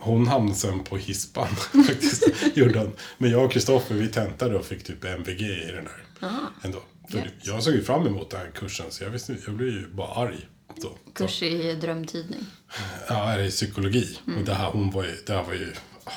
[0.00, 1.48] Hon hamnade sen på hispan
[1.86, 2.28] faktiskt.
[2.54, 2.92] gjorde hon.
[3.18, 6.30] Men jag och Kristoffer vi tentade och fick typ MVG i den här.
[6.62, 6.78] Ändå.
[7.10, 7.26] För Gött.
[7.42, 10.14] jag såg ju fram emot den här kursen så jag, visste, jag blev ju bara
[10.14, 10.48] arg.
[10.82, 12.40] Så, Kurs i drömtydning.
[13.08, 14.18] Ja, i psykologi.
[14.26, 14.38] Mm.
[14.38, 15.72] Och det här, hon var ju, det här var ju,
[16.04, 16.12] åh,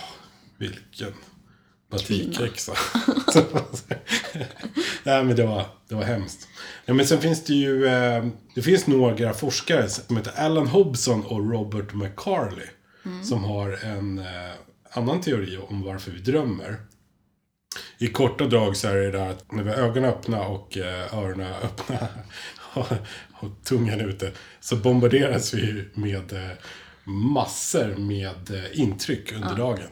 [0.58, 1.14] vilken
[1.92, 2.74] batikhäxa.
[5.04, 6.48] Nej, men det var, det var hemskt.
[6.86, 11.26] Ja, men sen finns det ju, eh, det finns några forskare som heter Alan Hobson
[11.26, 12.68] och Robert McCarley.
[13.24, 14.54] Som har en eh,
[14.92, 16.78] annan teori om varför vi drömmer.
[17.98, 21.14] I korta drag så är det där att när vi har ögonen öppna och eh,
[21.18, 22.08] öronen öppna
[23.40, 26.58] och, tungan ute så bombarderas vi med eh,
[27.04, 29.90] massor med eh, intryck under dagen.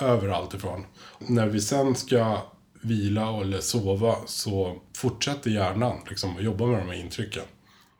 [0.00, 0.86] Överallt ifrån.
[1.18, 2.42] När vi sen ska
[2.80, 7.44] vila eller sova så fortsätter hjärnan liksom att jobba med de här intrycken.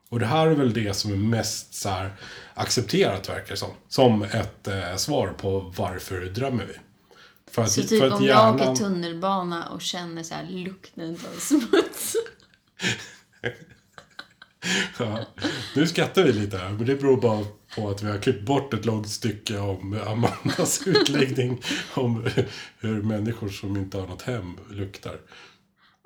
[0.08, 2.16] Och det här är väl det som är mest så här,
[2.54, 3.70] accepterat verkar som.
[3.88, 6.74] Som ett eh, svar på varför drömmer vi.
[7.50, 11.10] För att, Så typ för att om jag åker tunnelbana och känner så här lukten
[11.10, 12.16] av smuts.
[14.98, 15.18] Ja.
[15.76, 17.44] Nu skrattar vi lite här, men det beror bara
[17.76, 21.60] på att vi har klippt bort ett långt stycke om Amandas utläggning
[21.94, 22.28] om
[22.78, 25.16] hur människor som inte har något hem luktar.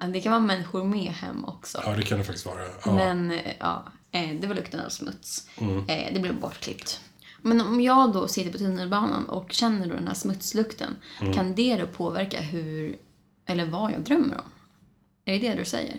[0.00, 1.82] Ja, Det kan vara människor med hem också.
[1.86, 2.64] Ja, det kan det faktiskt vara.
[2.84, 2.94] Ja.
[2.94, 5.48] Men eh, ja, eh, det var lukten av smuts.
[5.58, 5.78] Mm.
[5.88, 7.00] Eh, Det blev bortklippt.
[7.42, 11.32] Men om jag då sitter på tunnelbanan och känner då den här smutslukten, Mm.
[11.34, 12.96] kan det då påverka hur,
[13.46, 14.50] eller vad jag drömmer om?
[15.24, 15.96] Är det det du säger?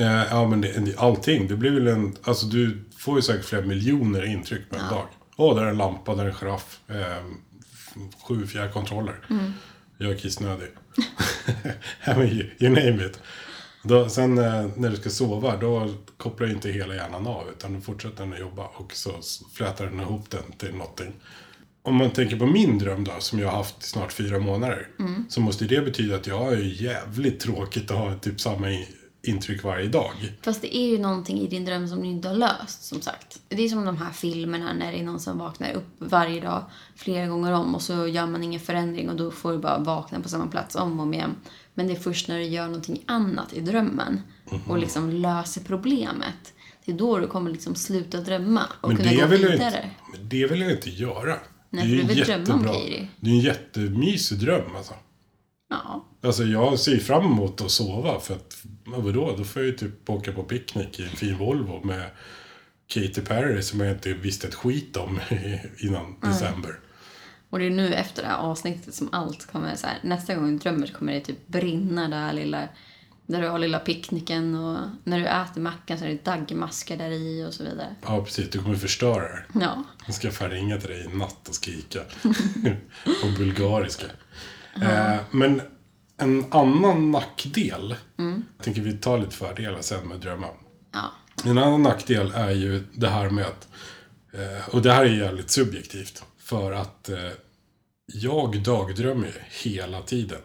[0.00, 1.48] Eh, Ja, men det, allting.
[1.48, 2.16] Det blir väl en...
[2.22, 5.06] Alltså du får ju säkert flera miljoner intryck på en dag.
[5.36, 6.80] Åh, där är en lampa, där är en giraff.
[6.88, 7.24] Eh,
[8.28, 9.14] sju fjärrkontroller.
[9.98, 10.68] Jag är kissnödig.
[12.06, 13.20] ja, you, you name it.
[13.82, 17.44] Då, sen eh, när du ska sova, då kopplar inte hela hjärnan av.
[17.50, 19.12] Utan då fortsätter den att jobba och så
[19.54, 21.12] flätar den ihop den till någonting.
[21.82, 24.88] Om man tänker på min dröm då, som jag har haft i snart fyra månader.
[25.28, 28.70] Så måste det betyda att jag ju jävligt tråkigt att ha typ samma
[29.22, 30.12] intryck varje dag.
[30.42, 33.40] Fast det är ju någonting i din dröm som du inte har löst, som sagt.
[33.48, 36.64] Det är som de här filmerna när det är någon som vaknar upp varje dag
[36.96, 40.20] flera gånger om och så gör man ingen förändring och då får du bara vakna
[40.20, 41.34] på samma plats om och om igen.
[41.74, 44.20] Men det är först när du gör någonting annat i drömmen
[44.66, 46.52] och liksom löser problemet.
[46.84, 49.52] Det är då du kommer liksom sluta drömma och Men kunna det gå vidare.
[49.54, 51.36] inte, men det vill jag inte göra.
[51.70, 53.08] Nej, det är för du vill drömma om jättebra- grejer.
[53.20, 54.94] Det är en jättemysig dröm alltså.
[55.70, 56.04] Ja.
[56.22, 58.54] Alltså jag ser fram emot att sova för att,
[58.90, 62.10] men vadå, då får jag ju typ åka på picknick i en fin Volvo med
[62.86, 65.20] Katy Perry som jag inte visste ett skit om
[65.78, 66.78] innan december.
[67.50, 69.98] Och det är nu efter det här avsnittet som allt kommer så här.
[70.02, 72.68] Nästa gång du drömmer så kommer det typ brinna där lilla,
[73.26, 77.10] där du har lilla picknicken och när du äter mackan så är det daggmaskar där
[77.10, 77.94] i och så vidare.
[78.02, 78.50] Ja, precis.
[78.50, 79.44] Du kommer förstöra det.
[79.60, 79.84] Ja.
[80.06, 82.00] Jag ska få ringa till dig i natt och skrika.
[83.22, 84.06] på bulgariska.
[84.82, 85.62] Eh, men
[86.20, 87.94] en annan nackdel.
[88.56, 90.50] Jag tänker vi tar lite fördelar sen med drömmar.
[90.92, 91.12] Ja.
[91.44, 93.68] En annan nackdel är ju det här med att,
[94.32, 97.18] eh, och det här är jävligt subjektivt, för att eh,
[98.06, 99.32] jag dagdrömmer ju
[99.70, 100.38] hela tiden.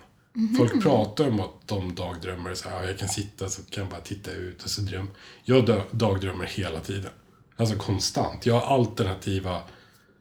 [0.58, 3.92] Folk pratar om att de dagdrömmer så här, "Ja, jag kan sitta så kan jag
[3.92, 5.10] bara titta ut och så dröm.
[5.44, 7.12] Jag dagdrömmer hela tiden.
[7.58, 8.46] Alltså konstant.
[8.46, 9.62] Jag har alternativa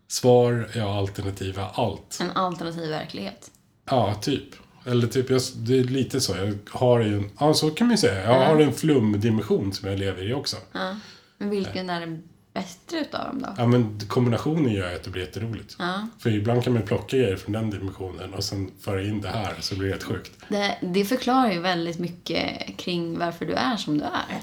[0.08, 2.18] svar, jag har alternativa allt.
[2.20, 3.50] En alternativ verklighet.
[3.90, 4.44] Ja, typ.
[4.84, 6.36] Eller typ, jag, det är lite så.
[6.36, 8.22] Jag har ju en, ja så kan man ju säga.
[8.22, 10.56] Jag har en flumdimension som jag lever i också.
[10.72, 10.96] Ja.
[11.38, 12.22] Men vilken är den
[12.54, 13.48] bättre utav dem då?
[13.58, 15.76] Ja, men kombinationen gör att det blir jätteroligt.
[15.78, 16.08] Ja.
[16.18, 19.54] För ibland kan man plocka grejer från den dimensionen och sen föra in det här
[19.60, 20.32] så blir det helt sjukt.
[20.48, 24.40] Det, det förklarar ju väldigt mycket kring varför du är som du är.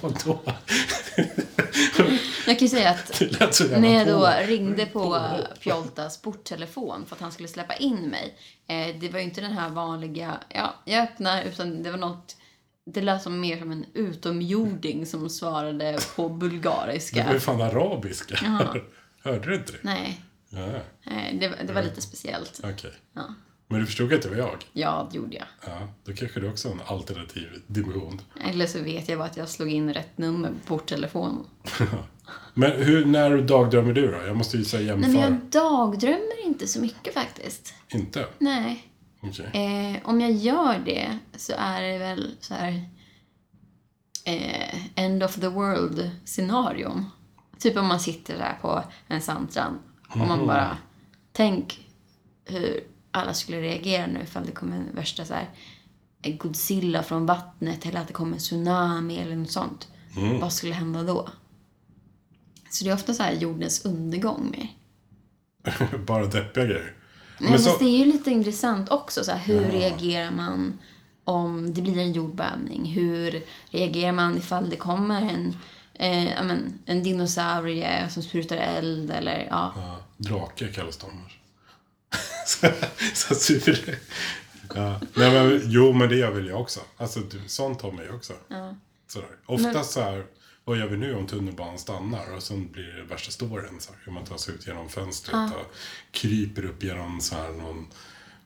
[0.02, 0.40] Vadå?
[2.46, 3.22] Jag kan ju säga att
[3.70, 4.12] när jag på.
[4.12, 5.28] då ringde på
[5.60, 8.34] Pjoltas porttelefon för att han skulle släppa in mig.
[8.66, 12.36] Eh, det var ju inte den här vanliga, ja, jag öppnar, utan det var något
[12.94, 17.40] det lät som mer som en utomjording som svarade på Det var ju bulgariska.
[17.40, 18.38] fan arabiska.
[18.42, 18.76] Jaha.
[19.24, 19.78] Hörde du inte det?
[19.82, 20.20] Nej,
[20.52, 20.66] Ja,
[21.06, 22.60] nej, det, var- det var lite speciellt.
[22.64, 22.92] okej.
[23.14, 23.22] Ja.
[23.68, 24.64] Men du förstod att det var jag?
[24.72, 25.46] Ja, det gjorde jag.
[25.66, 28.20] Ja, då kanske du också har en alternativ dimension.
[28.48, 31.44] Eller så vet jag bara att jag slog in rätt nummer på porttelefonen.
[32.54, 34.26] Men hur, när dagdrömmer du då?
[34.26, 35.30] Jag måste ju säga Nej, jämföra.
[35.30, 37.74] men jag dagdrömmer inte så mycket faktiskt.
[37.88, 38.26] Inte?
[38.38, 38.89] Nej.
[39.20, 39.50] Okej.
[39.52, 42.88] Eh, om jag gör det så är det väl så här
[44.24, 47.10] eh, end of the world scenarion.
[47.58, 49.78] Typ om man sitter där på en sandstrand
[50.08, 50.76] och man bara
[51.32, 51.88] tänk
[52.44, 52.80] hur
[53.10, 55.50] alla skulle reagera nu ifall det kom en värsta så här
[56.38, 59.88] Godzilla från vattnet eller att det kom en tsunami eller något sånt.
[60.40, 61.28] Vad skulle hända då?
[62.70, 64.68] Så det är ofta så här jordens undergång mer.
[66.06, 66.94] Bara deppiga grejer.
[67.40, 69.24] Men fast så, det är ju lite intressant också.
[69.24, 70.78] Så här, hur reagerar man
[71.24, 72.84] om det blir en jordbävning?
[72.84, 75.56] Hur reagerar man ifall det kommer en,
[75.94, 79.10] eh, ja, men, en dinosaurie som sprutar eld?
[79.10, 79.72] Eller, ja.
[79.76, 81.06] ja, drake kallas de.
[82.46, 82.66] så,
[83.14, 83.98] så super.
[84.74, 85.00] Ja.
[85.14, 86.80] Nej, men, jo, men det gör väl jag också.
[86.96, 88.32] Alltså, sånt har man ju också.
[89.06, 89.28] Sådär.
[89.46, 90.24] Oftast så här,
[90.64, 92.34] vad gör vi nu om tunnelbanan stannar?
[92.36, 93.80] Och sen blir det värsta storyn.
[93.80, 95.74] Så här, hur man tar sig ut genom fönstret och
[96.10, 97.86] kryper upp genom så här, någon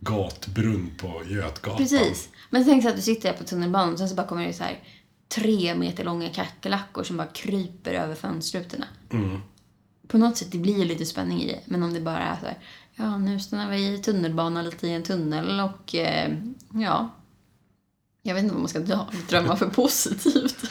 [0.01, 1.77] gatbrunn på Götgatan.
[1.77, 2.29] Precis.
[2.51, 4.53] Men tänk så att du sitter här på tunnelbanan och sen så bara kommer det
[4.53, 4.83] så här
[5.29, 8.87] tre meter långa kackerlackor som bara kryper över fönsterrutorna.
[10.09, 11.61] På något sätt, det blir lite spänning i det.
[11.65, 12.59] Men om det bara är så här,
[12.95, 16.39] ja nu stannar vi i tunnelbanan lite i en tunnel och eh,
[16.73, 17.15] ja.
[18.23, 18.79] Jag vet inte vad man ska
[19.29, 20.65] drömma för positivt.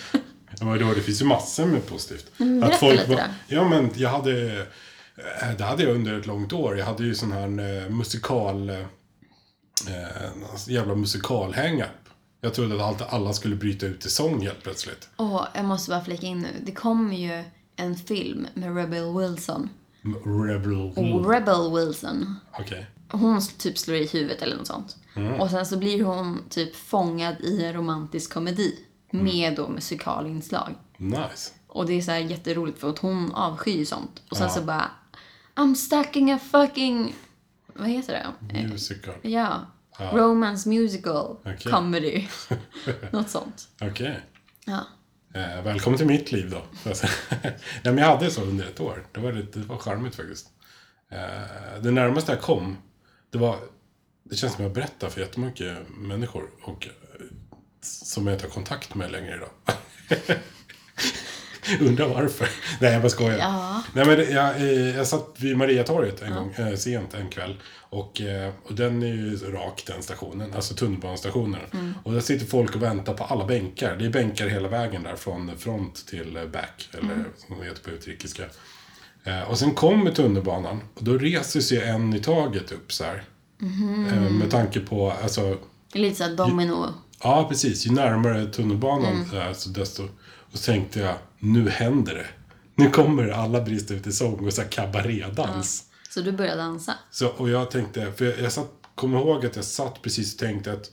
[0.63, 2.31] Ja, men då, det finns ju massor med positivt.
[2.39, 3.19] Mm, berätta lite då.
[3.47, 4.57] Ja, men jag hade...
[5.41, 6.77] eh, Det hade jag under ett långt år.
[6.77, 7.43] Jag hade ju sån här
[7.83, 8.69] eh, musikal...
[8.69, 8.79] Eh,
[9.87, 10.31] eh,
[10.67, 11.89] jävla musikalhang-up.
[12.41, 15.09] Jag trodde att allt, alla skulle bryta ut i sång helt plötsligt.
[15.17, 16.49] Åh, jag måste bara flika in nu.
[16.65, 17.43] Det kommer ju
[17.75, 19.69] en film med Rebel Wilson.
[20.47, 20.73] Rebel...
[20.97, 22.85] Och Rebel Wilson, Okej.
[23.11, 24.95] hon typ slår i huvudet eller något sånt.
[25.39, 28.79] Och sen så blir hon typ fångad i en romantisk komedi.
[29.21, 30.75] Med då musikalinslag.
[30.97, 31.51] Nice.
[31.67, 34.21] Och det är så här jätteroligt för att hon avskyr sånt.
[34.29, 34.91] Och sen så bara
[35.55, 37.15] I'm stuck in a fucking...
[37.73, 38.59] Vad heter det?
[38.59, 39.15] Eh, Musical.
[39.21, 39.65] Ja.
[39.97, 41.71] Romance musical Okej.
[41.71, 42.27] comedy.
[43.11, 43.67] Något sånt.
[43.81, 44.19] Okej.
[44.65, 44.79] Ja.
[45.33, 46.61] Eh, välkommen till mitt liv då.
[46.83, 46.95] Nej,
[47.83, 49.05] men jag hade så under ett år.
[49.11, 50.49] Det var, lite, det var charmigt faktiskt.
[51.09, 52.77] Eh, det närmaste jag kom,
[53.29, 53.57] det var...
[54.23, 56.49] Det känns som jag berättar för jättemycket människor.
[56.63, 56.87] Och,
[57.83, 59.49] som jag inte har kontakt med längre idag.
[61.81, 62.47] Undrar varför.
[62.81, 63.37] Nej, jag bara skojar.
[63.37, 63.83] Ja.
[63.93, 67.55] Nej, men jag, eh, jag satt vid Mariatorget en gång, eh, sent en kväll.
[67.79, 71.61] Och, eh, och den är ju rak den stationen, alltså tunnelbanestationen.
[72.03, 73.95] Och där sitter folk och väntar på alla bänkar.
[73.95, 77.89] Det är bänkar hela vägen där från front till back, eller som det heter på
[77.89, 78.43] utrikiska.
[79.47, 83.23] Och sen kommer tunnelbanan och då reser sig en i taget upp så här.
[83.61, 85.57] Eh, med tanke på, alltså,
[85.93, 86.93] Lite såhär domino.
[87.23, 90.03] Ja precis, ju närmare tunnelbanan är så desto...
[90.51, 92.27] Och så tänkte jag, nu händer det.
[92.75, 95.83] Nu kommer alla brista ut i sång och så här kabarédans.
[96.09, 96.93] Så du började dansa.
[97.11, 100.39] Så, och jag tänkte, för jag, jag satt, kom ihåg att jag satt precis och
[100.39, 100.91] tänkte att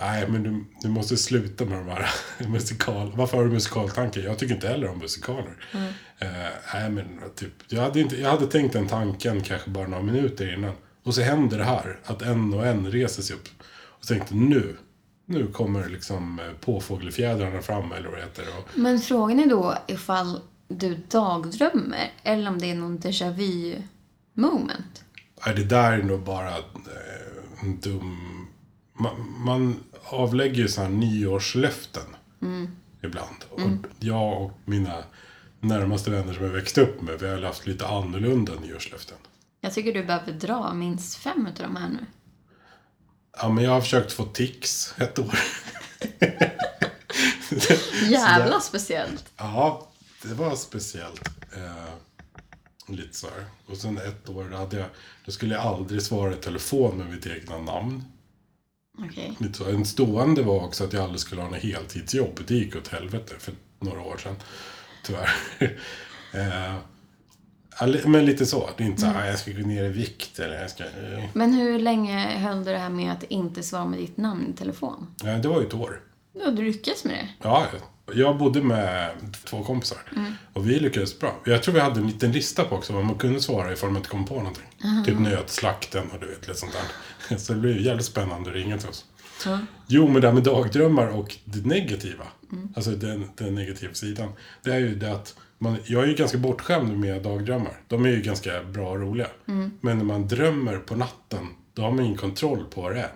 [0.00, 2.08] Nej, men du, du måste sluta med de här
[2.48, 3.12] musikal...
[3.14, 4.20] Varför har du musikaltankar?
[4.20, 5.56] Jag tycker inte heller om musikaler.
[6.18, 6.28] Eh,
[6.74, 10.54] nej, men typ, jag, hade inte, jag hade tänkt den tanken kanske bara några minuter
[10.54, 10.72] innan.
[11.02, 13.48] Och så händer det här, att en och en reser sig upp.
[14.00, 14.76] Och tänkte nu,
[15.26, 18.44] nu kommer liksom eh, påfågelfjädrarna fram, eller vad det heter.
[18.58, 23.82] Och, Men frågan är då ifall du dagdrömmer eller om det är någon déjà vu
[24.34, 25.04] moment.
[25.46, 28.46] Nej, det där är nog bara eh, en dum...
[28.92, 32.02] Man, man avlägger ju sådana här nyårslöften
[33.02, 33.44] ibland.
[33.50, 33.60] Och
[34.00, 35.04] jag och mina
[35.60, 39.16] närmaste vänner som jag växte upp med, vi har haft lite annorlunda nyårslöften.
[39.60, 42.06] Jag tycker du behöver dra minst fem utav de här nu.
[43.36, 45.38] Ja, men jag har försökt få tics ett år.
[48.10, 49.24] Jävla speciellt.
[49.36, 49.88] Ja,
[50.22, 51.28] det var speciellt.
[51.56, 51.94] Eh,
[52.94, 53.44] lite så här.
[53.66, 54.86] Och sen ett år hade jag,
[55.24, 58.04] då skulle jag aldrig svara i telefon med mitt egna namn.
[59.38, 59.68] Lite så.
[59.68, 62.40] En stående var också att jag aldrig skulle ha något heltidsjobb.
[62.46, 64.36] Det gick åt helvete för några år sedan.
[65.02, 65.30] Tyvärr.
[66.32, 66.76] eh,
[68.04, 68.70] men lite så.
[68.76, 70.84] Det är inte så här, "Ah, jag ska gå ner i vikt eller jag ska...
[71.32, 74.58] Men hur länge höll du det här med att inte svara med ditt namn i
[74.58, 75.06] telefon?
[75.22, 76.00] Nej, det var ju ett år.
[76.44, 77.28] Ja, du lyckades med det.
[77.42, 77.66] Ja,
[78.14, 79.10] jag bodde med
[79.44, 79.98] två kompisar.
[80.52, 81.36] Och vi lyckades bra.
[81.44, 83.96] Jag tror vi hade en liten lista på också vad man kunde svara ifall man
[83.96, 84.64] inte kom på någonting.
[85.06, 86.72] Typ nötslakten och du vet, lite sånt
[87.28, 87.36] där.
[87.38, 89.04] Så det blev jävligt spännande att ringa till oss.
[89.86, 92.24] Jo, men det här med dagdrömmar och det negativa.
[92.76, 94.28] Alltså den, den negativa sidan.
[94.62, 97.80] Det är ju det att man, jag är ju ganska bortskämd med dagdrömmar.
[97.88, 99.28] De är ju ganska bra och roliga.
[99.80, 103.12] Men när man drömmer på natten, då har man ingen kontroll på vad det är.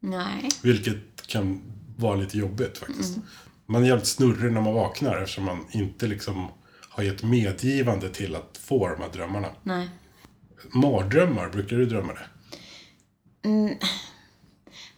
[0.00, 0.48] Nej.
[0.62, 1.62] Vilket kan
[1.96, 3.18] vara lite jobbigt faktiskt.
[3.66, 6.48] Man är jävligt snurrig när man vaknar eftersom man inte liksom
[6.88, 9.48] har gett medgivande till att få de här drömmarna.
[9.62, 9.88] Nej.
[10.72, 12.26] Mardrömmar, brukar du drömma det?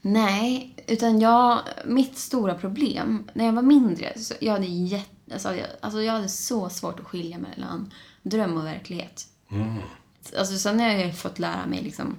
[0.02, 5.54] Nej, utan jag, mitt stora problem, när jag var mindre, så jag hade jätte, alltså
[5.54, 9.26] jag, alltså jag hade så svårt att skilja mellan dröm och verklighet.
[10.38, 12.16] Alltså sen har jag fått lära mig liksom,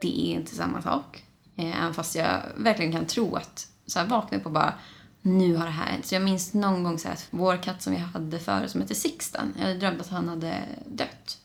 [0.00, 1.24] det är inte samma sak.
[1.56, 4.74] Eh, Även fast jag verkligen kan tro att, så här vakna upp och bara,
[5.22, 6.06] nu har det här hänt.
[6.06, 8.80] Så jag minns någon gång så här, att vår katt som vi hade förut som
[8.80, 11.38] hette Sixten, jag hade drömt att han hade dött.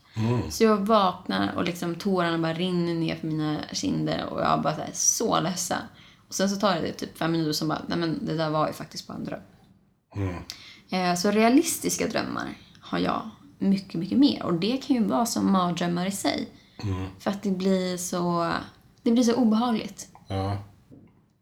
[0.52, 4.76] Så jag vaknar och liksom tårarna bara rinner ner för mina kinder och jag bara
[4.76, 5.82] så, här, så ledsen.
[6.28, 8.68] Och sen så tar det typ fem minuter som bara, nej men det där var
[8.68, 9.40] ju faktiskt bara en dröm.
[10.16, 10.36] Eh,
[11.18, 14.44] Så realistiska drömmar har jag mycket, mycket mer.
[14.44, 16.48] Och det kan ju vara som mardrömmar i sig.
[17.20, 18.54] För att det blir så,
[19.04, 20.08] det blir så obehagligt.
[20.28, 20.58] Ja.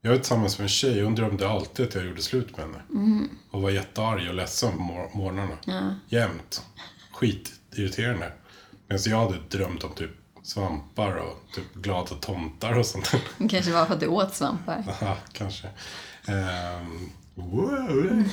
[0.02, 1.02] Jag är tillsammans med en tjej.
[1.04, 3.28] Hon drömde alltid att jag gjorde slut med henne.
[3.52, 5.58] Och var jättearg och ledsen på mor- morgnarna.
[5.66, 5.82] Ja.
[6.08, 6.64] Jämt.
[7.12, 8.32] Skitirriterande.
[8.88, 10.12] Medan jag hade drömt om typ
[10.44, 13.12] svampar och typ glada tomtar och sånt.
[13.50, 14.84] Kanske var för att du åt svampar.
[15.02, 15.68] Ja, kanske.
[16.28, 18.24] Um, wow.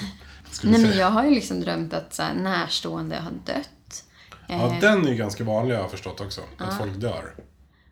[0.65, 4.05] Nej men jag har ju liksom drömt att så här, närstående har dött.
[4.49, 6.41] Ja, Eh, den är ju ganska vanlig har jag förstått också.
[6.59, 7.35] Att folk dör.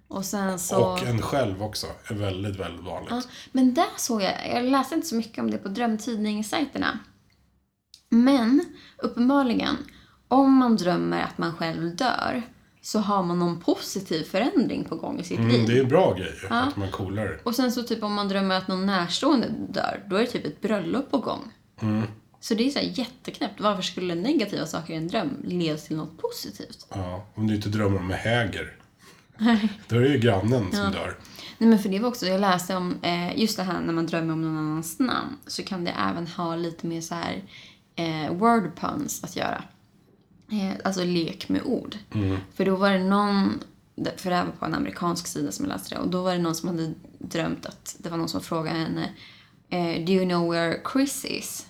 [0.09, 0.85] och sen så...
[0.85, 1.87] Och en själv också.
[2.11, 3.11] är väldigt, väldigt vanligt.
[3.11, 3.23] Ja,
[3.53, 6.99] men där såg jag, jag läste inte så mycket om det på drömtidningssajterna.
[8.09, 8.65] Men
[8.99, 9.77] uppenbarligen,
[10.29, 12.43] om man drömmer att man själv dör
[12.83, 15.67] så har man någon positiv förändring på gång i sitt Mm, liv.
[15.67, 17.41] det är en bra grej ju, att man coolar.
[17.45, 20.47] Och sen så typ om man drömmer att någon närstående dör, då är det typ
[20.47, 21.53] ett bröllop på gång.
[21.83, 22.03] Mm.
[22.45, 23.61] Så det är så här jätteknäppt.
[23.61, 26.87] Varför skulle negativa saker i en dröm leda till något positivt?
[26.91, 28.77] Ja, om du inte drömmer om häger.
[29.89, 31.19] Då är det ju grannen som dör.
[31.59, 34.07] Nej men för det var också, jag läste om eh, just det här när man
[34.07, 37.43] drömmer om någon annans namn så kan det även ha lite mer så här
[37.97, 39.65] eh, word puns att göra.
[40.53, 41.97] Eh, alltså lek med ord.
[42.55, 43.61] För då var det någon,
[44.17, 46.33] för det här var på en amerikansk sida som jag läste det och då var
[46.33, 49.11] det någon som hade drömt att det var någon som frågade henne
[49.69, 51.67] eh, Do you know where Chris is?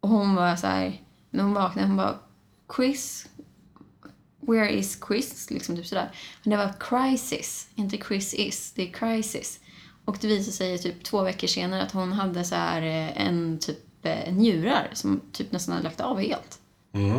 [0.00, 2.18] Och hon var så här, när hon vaknade, hon bara
[2.76, 3.28] Chris?
[4.40, 5.50] Where is Chris?
[5.50, 6.10] Liksom typ sådär.
[6.42, 8.72] Men det var crisis, inte Chris is.
[8.72, 9.60] Det är crisis.
[10.04, 13.58] Och det visade sig typ två veckor senare att hon hade så här eh, en
[13.58, 16.60] typ eh, njurar som typ nästan hade lagt av helt.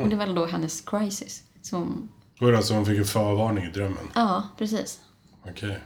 [0.03, 1.43] Och det var då hennes crisis.
[1.61, 2.09] Som,
[2.39, 4.11] det alltså hon fick en förvarning i drömmen.
[4.15, 5.01] ja, precis.
[5.49, 5.79] Okej.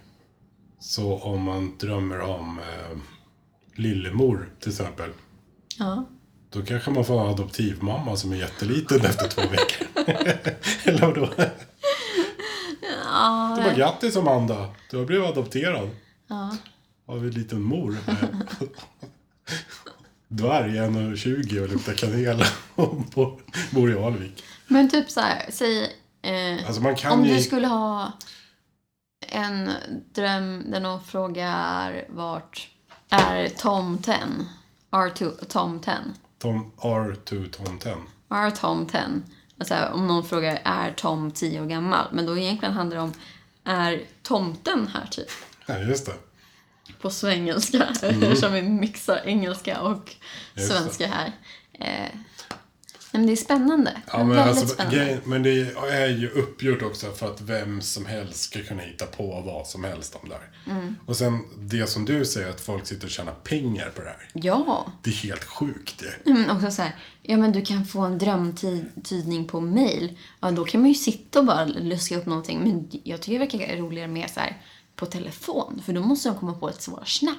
[0.79, 2.97] Så om man drömmer om eh,
[3.75, 5.09] lillemor till exempel.
[5.77, 6.05] Ja.
[6.53, 9.87] Då kanske man får en adoptivmamma som är jätteliten efter två veckor.
[10.83, 11.29] Eller vadå?
[13.05, 14.69] Ja, Det var grattis Amanda.
[14.91, 15.89] Du har blivit adopterad.
[16.27, 16.57] ja.
[17.05, 17.97] Av en liten mor.
[20.27, 22.43] Dvärg, 1,20 och luktar kanel.
[22.75, 22.95] Och
[23.71, 24.43] bor- i Alvik.
[24.67, 25.83] Men typ så här, säg...
[26.21, 27.35] Eh, Alltså om ju...
[27.35, 28.11] du skulle ha
[29.27, 29.71] en
[30.15, 32.69] dröm där någon frågar vart
[33.09, 34.15] är Tom 10?
[34.91, 35.45] R2,
[36.41, 36.81] Tom 10.
[36.81, 37.95] Tom R2 Tom 10.
[38.29, 39.01] Är Tom 10?
[39.59, 42.05] Alltså om någon frågar är Tom 10 år gammal?
[42.11, 43.13] Men då egentligen handlar det om
[43.63, 45.29] är tomten här typ?
[45.65, 46.13] Ja, just det.
[47.01, 47.83] På svengelska.
[48.01, 49.91] Eftersom vi mixar engelska och
[50.55, 50.63] Mm.
[50.63, 50.77] Just det.
[50.79, 51.31] svenska här.
[51.73, 52.11] Eh,
[53.11, 54.01] men det är spännande.
[54.11, 55.19] Ja, men, Väldigt alltså, spännande.
[55.23, 59.41] men det är ju uppgjort också för att vem som helst ska kunna hitta på
[59.45, 60.75] vad som helst om det här.
[60.77, 60.95] Mm.
[61.05, 64.29] Och sen det som du säger, att folk sitter och tjänar pengar på det här.
[64.33, 64.85] Ja.
[65.03, 66.31] Det är helt sjukt det.
[66.33, 70.17] Men också så här, ja men du kan få en drömtydning på mail.
[70.39, 72.59] Ja, då kan man ju sitta och bara luska upp någonting.
[72.59, 74.61] Men jag tycker det verkar roligare med så här
[74.95, 75.81] på telefon.
[75.85, 77.37] För då måste de komma på ett svar snabbt.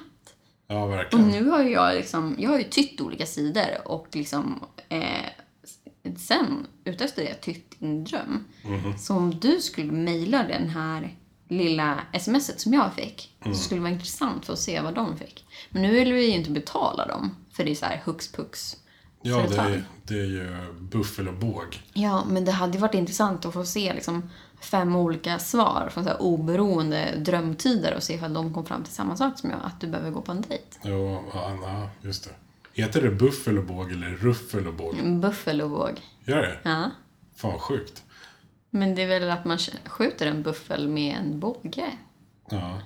[0.67, 1.27] Ja, Och verkligen.
[1.27, 4.59] nu har ju jag liksom, jag har ju tytt olika sidor och liksom
[4.89, 4.99] eh,
[6.17, 8.43] sen utefter det tytt din dröm.
[8.97, 13.83] Så om du skulle mejla den här lilla smset som jag fick så skulle det
[13.83, 15.45] vara intressant för att se vad de fick.
[15.69, 18.77] Men nu vill vi ju inte betala dem för det är så här hux pux
[19.25, 21.81] Ja, det är, det är ju buffel och båg.
[21.93, 24.29] Ja, men det hade ju varit intressant att få se liksom
[24.61, 28.93] fem olika svar från så här oberoende drömtider och se ifall de kom fram till
[28.93, 30.63] samma sak som jag, att du behöver gå på en dejt.
[30.83, 32.29] Jo, ja, just det.
[32.73, 34.97] Heter det buffel och båg eller ruffel och båg?
[34.97, 36.01] En buffel och våg.
[36.25, 36.57] Gör det?
[36.63, 36.91] Ja.
[37.35, 38.03] Fan sjukt.
[38.69, 41.91] Men det är väl att man skjuter en buffel med en båge?
[42.49, 42.79] Ja.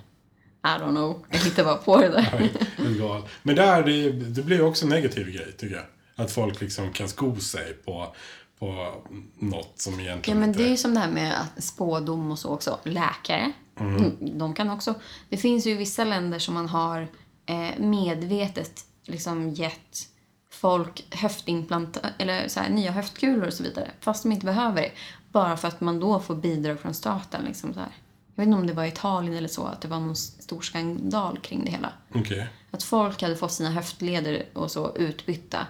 [0.64, 1.24] I don't know.
[1.30, 2.50] Jag hittar bara på det där.
[2.98, 3.24] Galet.
[3.42, 5.84] Men där, det, det blir ju också en negativ grej, tycker jag.
[6.24, 8.14] Att folk liksom kan sko sig på,
[8.58, 8.94] på
[9.38, 10.62] något som Ja, egentligen men inte...
[10.62, 12.78] det är ju som det här med att spådom och så också.
[12.82, 14.38] Läkare, mm.
[14.38, 14.94] de kan också...
[15.28, 17.08] Det finns ju vissa länder som man har
[17.46, 20.08] eh, medvetet liksom gett
[20.50, 23.90] folk höftimplant eller så här, nya höftkulor och så vidare.
[24.00, 24.90] Fast de inte behöver det.
[25.32, 27.44] Bara för att man då får bidrag från staten.
[27.44, 27.92] Liksom så här.
[28.34, 30.60] Jag vet inte om det var i Italien eller så, att det var någon stor
[30.60, 31.92] skandal kring det hela.
[32.14, 32.48] Okej.
[32.70, 35.66] Att folk hade fått sina höftleder och så utbytta.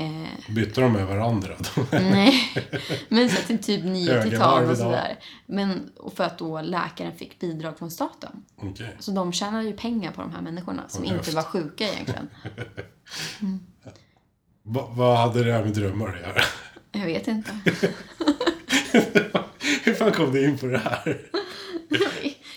[0.00, 1.54] Eh, Bytte de med varandra?
[1.92, 2.34] Nej,
[3.08, 5.18] men så till typ nio Högervarv titan och sådär.
[5.46, 8.44] Men och för att då läkaren fick bidrag från staten.
[8.56, 8.96] Okej.
[8.98, 11.34] Så de tjänade ju pengar på de här människorna som Och inte höft.
[11.34, 12.28] var sjuka egentligen.
[14.62, 16.42] Va, vad hade det här med drömmar att göra?
[16.92, 17.50] Jag vet inte.
[19.84, 21.20] Hur fan kom du in på det här?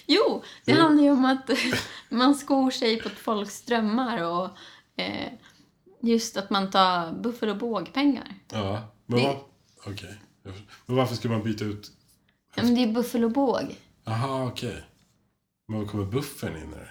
[0.05, 1.49] Jo, det handlar ju om att
[2.09, 4.45] man skor sig på folks drömmar och
[4.95, 5.27] eh,
[6.01, 8.35] just att man tar buffel och bågpengar.
[8.51, 9.37] Ja, men, Det- vad,
[9.93, 10.15] okej.
[10.85, 11.91] men varför ska man byta ut...
[12.55, 13.75] Ja, men det är buffel och båg.
[14.05, 14.83] Aha, okej.
[15.67, 16.89] Men vad kommer buffen in i det?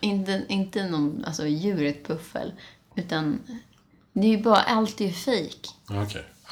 [0.00, 2.52] Inte, inte någon, alltså djuret buffel.
[2.96, 3.38] Utan
[4.12, 5.66] det är ju bara, allt är ju fejk.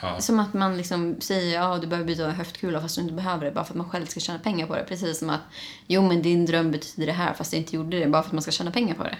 [0.02, 0.20] Ja.
[0.20, 3.50] Som att man liksom säger ja du behöver byta höftkula fast du inte behöver det
[3.52, 4.84] bara för att man själv ska tjäna pengar på det.
[4.84, 5.40] Precis som att
[5.86, 8.32] jo men din dröm betyder det här fast jag inte gjorde det bara för att
[8.32, 9.18] man ska tjäna pengar på det.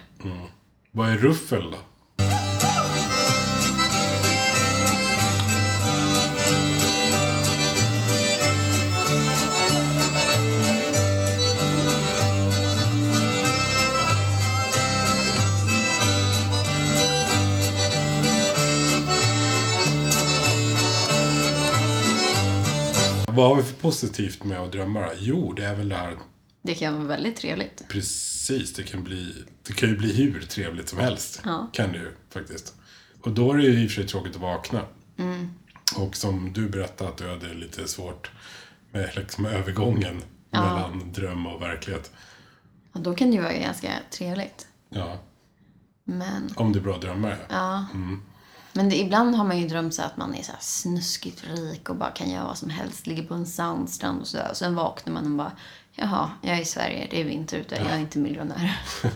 [0.93, 1.77] Vad är ruffel då?
[23.27, 25.11] Vad har vi för positivt med att drömma då?
[25.17, 26.17] Jo, det är väl det här
[26.61, 27.83] Det kan vara väldigt trevligt.
[27.89, 31.41] Precis, det kan, bli, det kan ju bli hur trevligt som helst.
[31.45, 31.69] Ja.
[31.73, 32.75] Kan det ju faktiskt.
[33.21, 34.81] Och då är det ju i och för sig tråkigt att vakna.
[35.17, 35.49] Mm.
[35.97, 38.31] Och som du berättade att du hade lite svårt
[38.91, 40.21] med liksom övergången
[40.51, 40.61] Ja.
[40.63, 42.11] mellan dröm och verklighet.
[42.91, 44.67] Och då kan det ju vara ganska trevligt.
[44.89, 45.19] Ja,
[46.03, 47.37] Men, om det är bra drömmar.
[47.49, 47.85] Ja.
[47.93, 48.17] ja.
[48.73, 51.95] Men det, ibland har man ju drömt så att man är så snuskigt rik och
[51.95, 53.07] bara kan göra vad som helst.
[53.07, 54.47] Ligger på en sandstrand och sådär.
[54.49, 55.51] Och sen vaknar man och bara,
[55.95, 58.81] jaha, jag är i Sverige, det är vinter ute, jag är inte miljonär.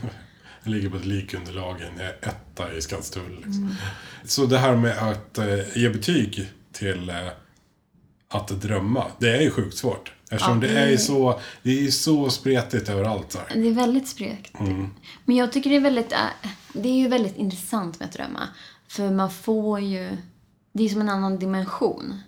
[0.63, 3.35] Jag ligger på ett likunderlag i en etta i Skanstull.
[3.35, 3.63] Liksom.
[3.63, 3.75] Mm.
[4.23, 7.15] Så det här med att eh, ge betyg till eh,
[8.29, 10.13] att drömma, det är ju sjukt svårt.
[10.31, 13.31] Eftersom Ja, det är ju så, det är så spretigt överallt.
[13.31, 13.61] Så här.
[13.61, 14.53] Det är väldigt sprekt.
[15.25, 16.19] Men jag tycker det är väldigt, äh,
[16.73, 18.47] det är ju väldigt intressant med att drömma.
[18.87, 20.17] För man får ju,
[20.71, 22.19] det är som en annan dimension.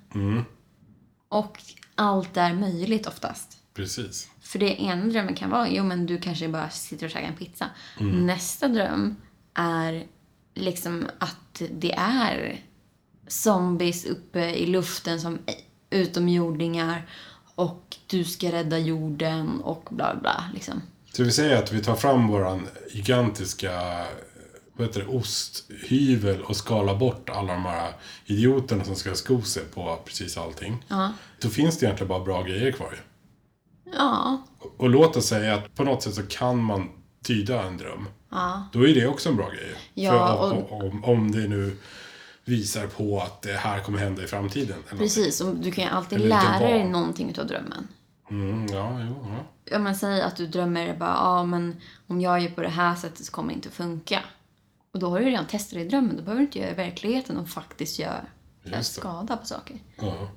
[1.29, 1.61] Och
[1.95, 3.57] allt är möjligt oftast.
[3.73, 4.29] Precis.
[4.41, 7.35] För det ena drömmen kan vara, jo men du kanske bara sitter och käkar en
[7.35, 7.69] pizza.
[7.99, 9.15] Nästa dröm
[9.53, 10.05] är
[10.53, 12.61] liksom att det är
[13.27, 15.39] zombies uppe i luften som
[15.89, 17.09] utomjordingar
[17.55, 20.81] och du ska rädda jorden och bla bla liksom.
[21.13, 24.05] Så vi säger att vi tar fram våran gigantiska
[24.77, 27.91] vad heter det, osthyvel och skalar bort alla de här
[28.25, 30.85] idioterna som ska sko sig på precis allting.
[30.87, 31.11] Ja.
[31.41, 32.97] Då finns det egentligen bara bra grejer kvar ju.
[33.93, 34.41] Ja,
[34.77, 36.89] Och låt oss säga att på något sätt så kan man
[37.23, 38.05] tyda en dröm.
[38.31, 38.67] ja.
[38.73, 39.75] Då är det också en bra grej.
[39.93, 41.77] Ja, För och- om, om det nu
[42.45, 44.77] visar på att det här kommer hända i framtiden.
[44.89, 47.87] Eller Precis, och du kan ju alltid Eller lära dig någonting utav drömmen.
[48.29, 49.27] Mm, ja, jo,
[49.69, 49.75] ja.
[49.77, 51.75] Om man säger att du drömmer bara, ja men
[52.07, 54.23] om jag gör på det här sättet så kommer det inte funka.
[54.93, 56.73] Och då har du redan testat det i drömmen, då behöver du inte göra i
[56.73, 58.21] verkligheten och faktiskt göra
[58.81, 59.77] skada på saker.
[60.01, 60.29] ja.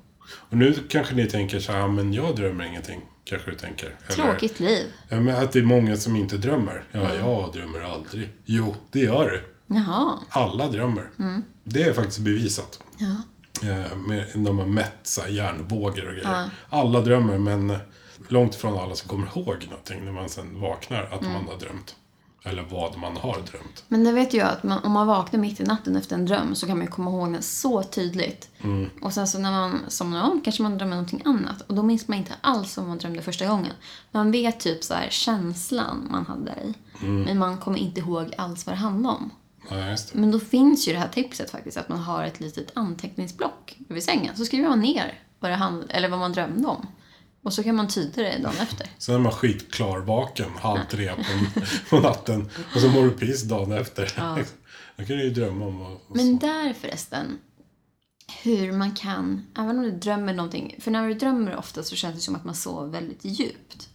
[0.49, 3.01] Och nu kanske ni tänker så här, men jag drömmer ingenting.
[3.23, 3.85] Kanske du tänker.
[4.07, 4.87] Eller- Tråkigt liv.
[5.09, 6.83] Ja, men att det är många som inte drömmer.
[6.91, 8.29] Ja, jag drömmer aldrig.
[8.45, 9.43] Jo, det gör du.
[9.75, 10.19] Jaha.
[10.29, 11.09] Alla drömmer.
[11.63, 12.83] Det är faktiskt bevisat.
[12.97, 13.15] Ja.
[13.69, 16.49] Eh, med, de har mätt så här hjärnvågor och grejer.
[16.69, 17.77] Alla drömmer, men
[18.27, 21.95] långt ifrån alla som kommer ihåg någonting när man sen vaknar att man har drömt.
[22.43, 23.83] Eller vad man har drömt.
[23.87, 26.55] Men det vet jag att man, om man vaknar mitt i natten efter en dröm
[26.55, 28.49] så kan man ju komma ihåg den så tydligt.
[29.01, 31.61] Och sen så när man somnar om kanske man drömmer någonting annat.
[31.61, 33.73] Och då minns man inte alls vad man drömde första gången.
[34.11, 36.73] Man vet typ så här känslan man hade i.
[37.05, 39.31] Men man kommer inte ihåg alls vad det handlade om.
[39.69, 39.97] Ja.
[40.13, 44.03] Men då finns ju det här tipset faktiskt att man har ett litet anteckningsblock vid
[44.03, 44.35] sängen.
[44.35, 46.87] Så skriver man ner vad, det hand, eller vad man drömde om.
[47.43, 48.87] Och så kan man tyda det dagen efter.
[48.97, 52.49] Sen är man skitklarvaken halv tre på, på natten.
[52.75, 54.13] Och så mår du piss dagen efter.
[54.95, 57.37] Då kan du ju drömma om och, och Men där förresten,
[58.43, 62.15] hur man kan, även om du drömmer någonting, för när du drömmer ofta så känns
[62.15, 63.89] det som att man sover väldigt djupt.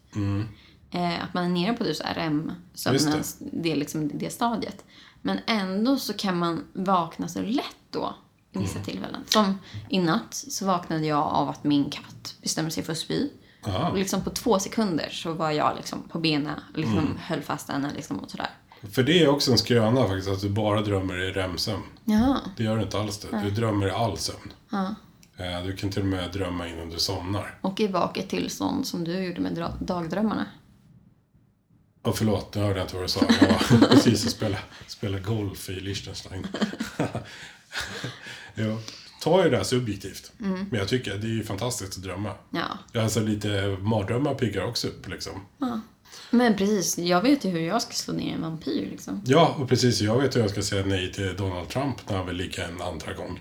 [0.90, 3.72] Eh, att man är nere på typ REM-sömnen, Just det.
[3.72, 4.84] är liksom det stadiet.
[5.22, 8.14] Men ändå så kan man vakna så lätt då,
[8.58, 9.20] vissa tillfällen.
[9.28, 13.28] Som i natt så vaknade jag av att min katt bestämde sig för att spy.
[13.64, 13.88] Ja.
[13.90, 17.90] Och liksom på två sekunder så var jag liksom på benen, liksom höll fast henne
[17.96, 18.50] liksom och sådär.
[18.92, 21.82] För det är också en skröna faktiskt, att du bara drömmer i REM-sömn.
[22.56, 23.40] Det gör du inte alls det.
[23.44, 24.52] Du drömmer i all sömn.
[25.38, 27.58] Eh, Du kan till och med drömma innan du somnar.
[27.60, 30.46] Och i vaket tillstånd som du gjorde med dagdrömmarna.
[32.02, 33.20] Och förlåt, nu hörde jag inte vad du sa.
[33.40, 36.46] Jag var precis och spelade, spelade golf i Liechtenstein.
[38.56, 38.78] jo.
[39.22, 40.32] Ta ju det här subjektivt.
[40.38, 42.32] Men jag tycker det är ju fantastiskt att drömma.
[42.50, 43.00] Ja.
[43.00, 45.32] Alltså lite mardrömmar piggar också upp liksom.
[46.30, 49.22] Men precis, jag vet ju hur jag ska slå ner en vampyr liksom.
[49.26, 50.00] Ja, och precis.
[50.00, 52.82] Jag vet hur jag ska säga nej till Donald Trump när han vill ligga en
[52.82, 53.40] andra gång.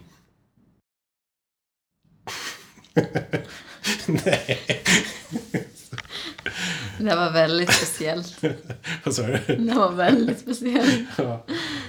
[4.25, 4.83] Nej.
[6.97, 8.43] Det var väldigt speciellt.
[9.03, 9.55] Vad sa du?
[9.55, 11.09] Det var väldigt speciellt.
[11.17, 11.45] Ja.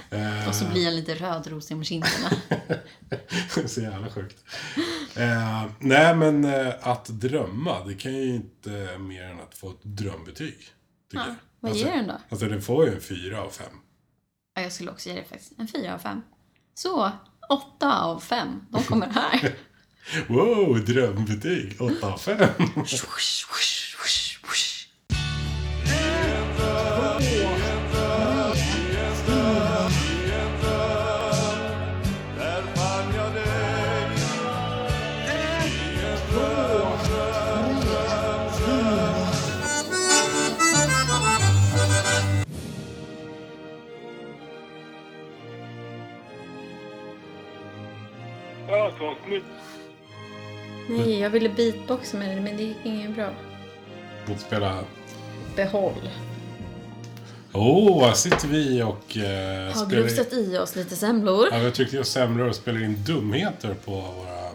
[0.09, 2.29] Eh, Och så blir jag lite rödrosig om kinderna.
[3.67, 4.37] så jävla sjukt.
[5.15, 9.83] Eh, nej, men eh, att drömma, det kan ju inte mer än att få ett
[9.83, 10.57] drömbetyg.
[11.11, 11.35] Tycker jag.
[11.59, 12.21] Vad alltså, ger den då?
[12.29, 13.71] Alltså den får ju en fyra av fem.
[14.55, 16.21] Ja, jag skulle också ge det faktiskt en fyra av fem.
[16.73, 17.11] Så,
[17.49, 18.61] åtta av fem.
[18.69, 19.55] De kommer här.
[20.27, 21.81] Wow, drömbetyg!
[21.81, 22.37] 8 av 5.
[50.89, 53.29] Nej, jag ville beatboxa med det, men det gick inget bra.
[54.37, 54.83] Spela...
[55.55, 56.09] Behåll.
[57.53, 59.23] Åh, här sitter vi och uh,
[59.77, 61.47] Har grusat i oss lite semlor.
[61.51, 64.51] Ja, vi har tryckt i oss semlor och spelar in dumheter på våra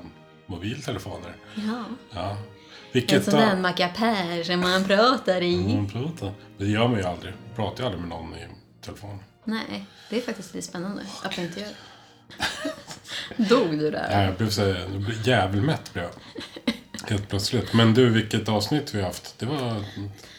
[0.46, 1.36] mobiltelefoner.
[1.54, 1.84] Ja.
[2.10, 2.30] Ja.
[2.30, 2.36] En
[2.92, 5.54] Vilket sån där mackapär som man pratar i.
[5.54, 6.32] Mm, prata.
[6.58, 7.34] Det gör man ju aldrig.
[7.56, 8.46] Pratar ju aldrig med någon i
[8.84, 9.18] telefon.
[9.44, 11.70] Nej, det är faktiskt lite spännande att jag inte gör.
[13.36, 14.06] Dog du där?
[14.10, 14.74] Nej, jag blev så
[15.24, 16.12] jävelmätt blev jag.
[17.10, 17.74] Helt plötsligt.
[17.74, 19.38] Men du, vilket avsnitt vi har haft.
[19.38, 19.84] Det var...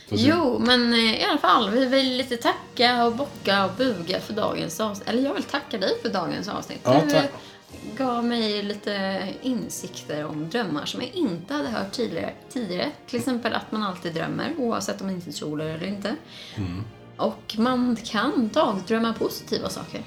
[0.09, 4.33] Jo, men eh, i alla fall, vi vill lite tacka och bocka och buga för
[4.33, 5.09] dagens avsnitt.
[5.09, 6.79] Eller jag vill tacka dig för dagens avsnitt.
[6.83, 7.31] Ja, du tack.
[7.97, 12.33] gav mig lite insikter om drömmar som jag inte hade hört tidigare.
[12.49, 12.91] tidigare.
[13.07, 16.15] Till exempel att man alltid drömmer, oavsett om man inte tror det eller inte.
[16.55, 16.83] Mm.
[17.17, 20.01] Och man kan dagdrömma positiva saker.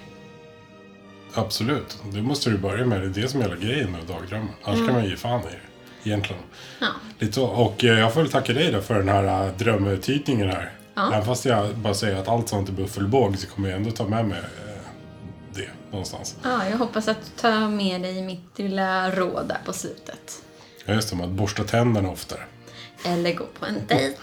[1.39, 1.99] Absolut.
[2.13, 3.01] Det måste du börja med.
[3.01, 4.55] Det är det som är hela grejen med dagdrömmar.
[4.63, 6.09] Annars kan man ge fan i det.
[6.11, 6.43] Egentligen.
[6.81, 6.87] Ja.
[7.19, 7.47] Lite så.
[7.47, 10.73] Och eh, jag får väl tacka dig då för den här uh, drömuttytningen här.
[10.95, 11.13] Ja.
[11.13, 14.09] Även fast jag bara säger att allt sånt är buffelbåg så kommer jag ändå ta
[14.09, 14.81] med mig eh,
[15.55, 16.37] det någonstans.
[16.43, 20.43] Ja, jag hoppas att du tar med dig mitt lilla råd där på slutet.
[20.85, 21.25] Ja, just det.
[21.25, 22.41] Att borsta tänderna oftare.
[23.05, 24.19] Eller gå på en dejt.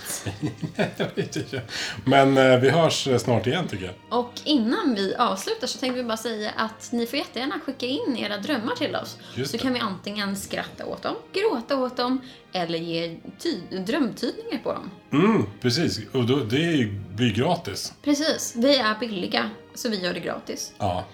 [2.05, 4.19] Men eh, vi hörs eh, snart igen tycker jag.
[4.19, 8.17] Och innan vi avslutar så tänkte vi bara säga att ni får jättegärna skicka in
[8.17, 9.17] era drömmar till oss.
[9.36, 9.63] Just så det.
[9.63, 12.21] kan vi antingen skratta åt dem, gråta åt dem
[12.53, 14.91] eller ge ty- drömtydningar på dem.
[15.11, 15.99] Mm, precis.
[16.11, 17.93] Och då, det blir gratis.
[18.03, 20.74] Precis, vi är billiga så vi gör det gratis.
[20.78, 21.05] Ja.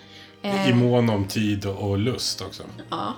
[0.42, 0.70] Eh.
[0.70, 2.64] I mån om tid och lust också.
[2.90, 3.14] Ja,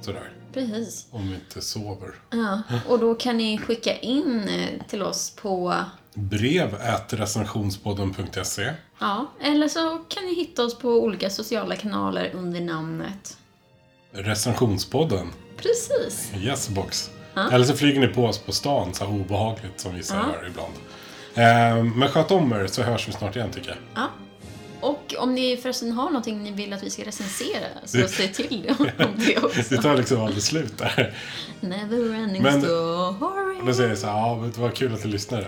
[0.00, 0.30] Sådär.
[0.56, 1.06] Precis.
[1.10, 2.14] Om vi inte sover.
[2.30, 5.74] Ja, och då kan ni skicka in eh, till oss på
[6.14, 6.74] Brev
[7.08, 13.36] recensionspodden.se Ja, eller så kan ni hitta oss på olika sociala kanaler under namnet.
[14.12, 15.32] Recensionspodden.
[15.56, 16.32] Precis.
[16.36, 17.10] Yesbox.
[17.52, 20.22] Eller så flyger ni på oss på stan så här obehagligt som vissa Ja.
[20.32, 20.72] gör ibland.
[21.34, 23.78] Eh, men sköt om er så hörs vi snart igen tycker jag.
[23.94, 24.08] Ja.
[24.86, 28.62] Och om ni förresten har någonting ni vill att vi ska recensera så säg till
[28.62, 28.74] det
[29.04, 29.60] om det också.
[29.74, 31.14] Det tar liksom aldrig slut där.
[31.60, 33.56] Never ending Men- story.
[33.66, 35.46] Då säger så här, ja men det var kul att du lyssnade.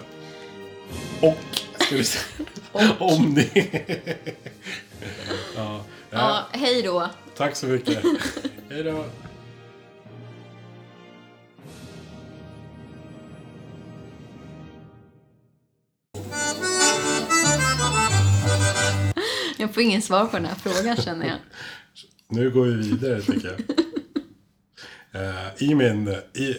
[1.20, 1.39] Och,
[1.78, 2.18] ska vi se,
[2.99, 3.51] om ni...
[5.57, 5.80] ja,
[6.11, 7.09] ja, Ja, hej då.
[7.36, 7.99] tack så mycket.
[8.70, 9.05] Hej då.
[19.68, 21.38] Jag får ingen svar på den här frågan känner jag.
[22.28, 23.60] Nu går vi vidare tycker jag.
[25.22, 26.56] Eh, I min, i,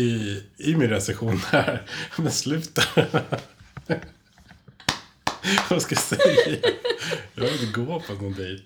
[0.00, 1.82] i, i min recension här,
[2.18, 2.82] men sluta.
[5.70, 6.58] Vad ska jag säga?
[7.34, 8.64] Jag vill inte gå på någon dejt.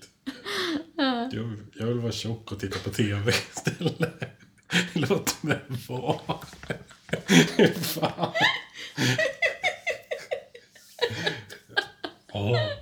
[1.31, 4.39] Jag, jag vill vara tjock och titta på tv istället.
[4.93, 6.39] Låt mig vara.
[7.81, 8.33] Fan.
[12.33, 12.76] Ja.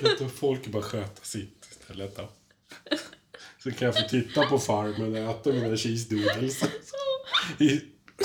[0.00, 2.28] Kan inte folk bara sköta sitt istället då?
[3.62, 6.62] Så kan jag få titta på Farmen och äta mina cheese doodles.
[7.58, 7.80] I-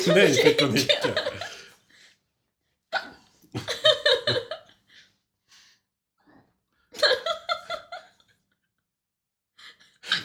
[0.08, 1.14] Nej, fick Nicke!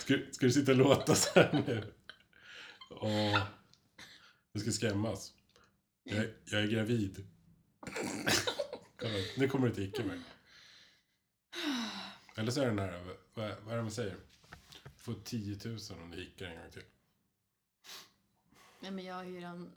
[0.01, 1.93] Ska, ska du sitta och låta så här nu?
[2.91, 3.43] Åh.
[4.53, 5.33] Du ska skrämmas.
[6.05, 7.27] Jag, är- jag är gravid.
[8.97, 10.19] Kolla, Nu kommer du inte icke mig.
[12.39, 14.17] Eller så är det den här, vad, vad är det man säger?
[14.85, 16.85] Du får 10 000 om du hickar en gång till.
[18.81, 19.73] Nej men jag har ju redan...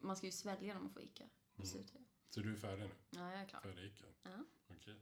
[0.00, 1.24] Man ska ju svälja dem och få icka.
[2.30, 2.90] Så du är färdig nu?
[3.10, 3.60] Ja, jag är klar.
[3.60, 4.08] Färdig ickad?
[4.22, 4.30] Ja.
[4.68, 5.00] Okej.